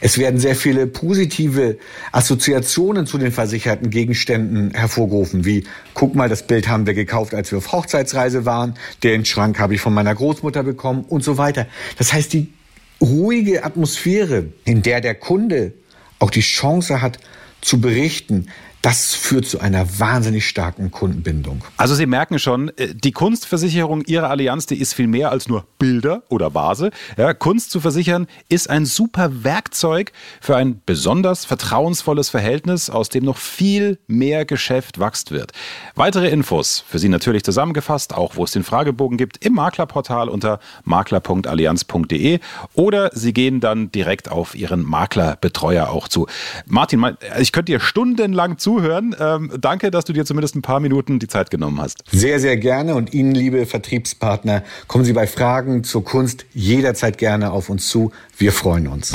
Es 0.00 0.18
werden 0.18 0.38
sehr 0.38 0.56
viele 0.56 0.86
positive 0.86 1.78
Assoziationen 2.12 3.06
zu 3.06 3.18
den 3.18 3.32
versicherten 3.32 3.90
Gegenständen 3.90 4.72
hervorgerufen, 4.72 5.44
wie 5.44 5.64
guck 5.94 6.14
mal, 6.14 6.28
das 6.28 6.46
Bild 6.46 6.68
haben 6.68 6.86
wir 6.86 6.94
gekauft, 6.94 7.34
als 7.34 7.50
wir 7.50 7.58
auf 7.58 7.72
Hochzeitsreise 7.72 8.44
waren, 8.44 8.74
den 9.02 9.24
Schrank 9.24 9.58
habe 9.58 9.74
ich 9.74 9.80
von 9.80 9.94
meiner 9.94 10.14
Großmutter 10.14 10.62
bekommen 10.62 11.04
und 11.08 11.24
so 11.24 11.38
weiter. 11.38 11.66
Das 11.98 12.12
heißt, 12.12 12.32
die 12.32 12.52
ruhige 13.00 13.64
Atmosphäre, 13.64 14.46
in 14.64 14.82
der 14.82 15.00
der 15.00 15.14
Kunde 15.14 15.72
auch 16.18 16.30
die 16.30 16.40
Chance 16.40 17.02
hat 17.02 17.18
zu 17.60 17.80
berichten, 17.80 18.48
das 18.84 19.14
führt 19.14 19.46
zu 19.46 19.60
einer 19.60 19.98
wahnsinnig 19.98 20.46
starken 20.46 20.90
Kundenbindung. 20.90 21.64
Also 21.78 21.94
Sie 21.94 22.04
merken 22.04 22.38
schon, 22.38 22.68
äh, 22.76 22.94
die 22.94 23.12
Kunstversicherung 23.12 24.02
Ihrer 24.02 24.28
Allianz, 24.28 24.66
die 24.66 24.78
ist 24.78 24.92
viel 24.92 25.06
mehr 25.06 25.30
als 25.30 25.48
nur 25.48 25.64
Bilder 25.78 26.22
oder 26.28 26.52
Vase. 26.52 26.90
Ja, 27.16 27.32
Kunst 27.32 27.70
zu 27.70 27.80
versichern 27.80 28.26
ist 28.50 28.68
ein 28.68 28.84
super 28.84 29.42
Werkzeug 29.42 30.12
für 30.38 30.56
ein 30.56 30.82
besonders 30.84 31.46
vertrauensvolles 31.46 32.28
Verhältnis, 32.28 32.90
aus 32.90 33.08
dem 33.08 33.24
noch 33.24 33.38
viel 33.38 33.98
mehr 34.06 34.44
Geschäft 34.44 34.98
wachst 34.98 35.30
wird. 35.30 35.52
Weitere 35.94 36.28
Infos 36.28 36.84
für 36.86 36.98
Sie 36.98 37.08
natürlich 37.08 37.42
zusammengefasst, 37.42 38.12
auch 38.12 38.36
wo 38.36 38.44
es 38.44 38.52
den 38.52 38.64
Fragebogen 38.64 39.16
gibt, 39.16 39.42
im 39.46 39.54
Maklerportal 39.54 40.28
unter 40.28 40.60
makler.allianz.de 40.84 42.38
oder 42.74 43.10
Sie 43.14 43.32
gehen 43.32 43.60
dann 43.60 43.90
direkt 43.92 44.30
auf 44.30 44.54
Ihren 44.54 44.82
Maklerbetreuer 44.82 45.88
auch 45.88 46.08
zu. 46.08 46.26
Martin, 46.66 47.16
ich 47.38 47.52
könnte 47.52 47.72
dir 47.72 47.80
stundenlang 47.80 48.58
zu 48.58 48.73
Zuhören. 48.74 49.14
Ähm, 49.20 49.52
danke, 49.60 49.90
dass 49.92 50.04
du 50.04 50.12
dir 50.12 50.24
zumindest 50.24 50.56
ein 50.56 50.62
paar 50.62 50.80
Minuten 50.80 51.20
die 51.20 51.28
Zeit 51.28 51.50
genommen 51.50 51.80
hast. 51.80 52.02
Sehr, 52.10 52.40
sehr 52.40 52.56
gerne. 52.56 52.96
Und 52.96 53.14
Ihnen, 53.14 53.32
liebe 53.32 53.66
Vertriebspartner, 53.66 54.64
kommen 54.88 55.04
Sie 55.04 55.12
bei 55.12 55.28
Fragen 55.28 55.84
zur 55.84 56.04
Kunst 56.04 56.44
jederzeit 56.54 57.18
gerne 57.18 57.52
auf 57.52 57.70
uns 57.70 57.88
zu. 57.88 58.10
Wir 58.36 58.52
freuen 58.52 58.88
uns. 58.88 59.12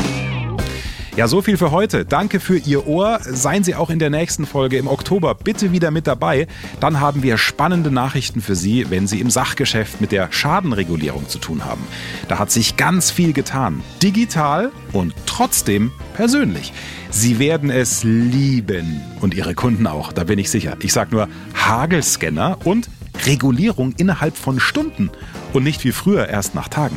Ja, 1.20 1.28
so 1.28 1.42
viel 1.42 1.58
für 1.58 1.72
heute. 1.72 2.06
Danke 2.06 2.40
für 2.40 2.56
Ihr 2.56 2.88
Ohr. 2.88 3.20
Seien 3.22 3.66
Sie 3.66 3.76
auch 3.76 3.90
in 3.90 4.00
der 4.00 4.10
nächsten 4.10 4.46
Folge 4.46 4.78
im 4.78 4.88
Oktober 4.88 5.36
bitte 5.36 5.74
wieder 5.74 5.92
mit 5.92 6.08
dabei. 6.08 6.48
Dann 6.80 7.02
haben 7.02 7.24
wir 7.24 7.38
spannende 7.38 7.92
Nachrichten 7.92 8.40
für 8.40 8.56
Sie, 8.56 8.90
wenn 8.90 9.06
Sie 9.06 9.20
im 9.20 9.30
Sachgeschäft 9.30 10.00
mit 10.00 10.14
der 10.14 10.32
Schadenregulierung 10.32 11.28
zu 11.28 11.38
tun 11.38 11.66
haben. 11.66 11.86
Da 12.30 12.40
hat 12.40 12.52
sich 12.52 12.78
ganz 12.78 13.12
viel 13.12 13.34
getan. 13.34 13.84
Digital 14.02 14.72
und 14.94 15.14
trotzdem 15.26 15.92
persönlich. 16.14 16.72
Sie 17.10 17.38
werden 17.38 17.70
es 17.70 18.06
lieben 18.06 19.02
und 19.20 19.34
Ihre 19.34 19.56
Kunden 19.56 19.88
auch, 19.88 20.14
da 20.14 20.24
bin 20.24 20.40
ich 20.40 20.50
sicher. 20.50 20.78
Ich 20.80 20.94
sage 20.94 21.14
nur 21.14 21.28
Hagelscanner 21.54 22.60
und 22.64 22.90
Regulierung 23.26 23.94
innerhalb 23.98 24.38
von 24.38 24.62
Stunden 24.62 25.10
und 25.52 25.66
nicht 25.66 25.84
wie 25.84 25.92
früher 25.92 26.30
erst 26.30 26.56
nach 26.56 26.70
Tagen. 26.70 26.96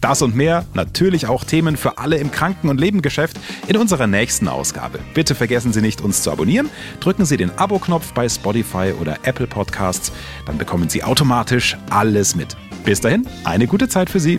Das 0.00 0.22
und 0.22 0.36
mehr, 0.36 0.64
natürlich 0.74 1.26
auch 1.26 1.44
Themen 1.44 1.76
für 1.76 1.98
alle 1.98 2.18
im 2.18 2.30
Kranken- 2.30 2.68
und 2.68 2.78
Lebengeschäft 2.80 3.38
in 3.66 3.76
unserer 3.76 4.06
nächsten 4.06 4.48
Ausgabe. 4.48 5.00
Bitte 5.14 5.34
vergessen 5.34 5.72
Sie 5.72 5.80
nicht, 5.80 6.00
uns 6.00 6.22
zu 6.22 6.30
abonnieren. 6.30 6.70
Drücken 7.00 7.24
Sie 7.24 7.36
den 7.36 7.50
Abo-Knopf 7.58 8.12
bei 8.12 8.28
Spotify 8.28 8.92
oder 9.00 9.18
Apple 9.24 9.46
Podcasts. 9.46 10.12
Dann 10.46 10.58
bekommen 10.58 10.88
Sie 10.88 11.02
automatisch 11.02 11.76
alles 11.90 12.36
mit. 12.36 12.56
Bis 12.84 13.00
dahin, 13.00 13.26
eine 13.44 13.66
gute 13.66 13.88
Zeit 13.88 14.08
für 14.08 14.20
Sie. 14.20 14.38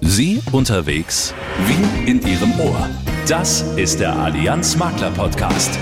Sie 0.00 0.42
unterwegs 0.52 1.34
wie 1.66 2.10
in 2.10 2.20
Ihrem 2.26 2.58
Ohr. 2.60 2.88
Das 3.28 3.62
ist 3.76 4.00
der 4.00 4.14
Allianz 4.14 4.76
Makler 4.76 5.10
Podcast. 5.10 5.78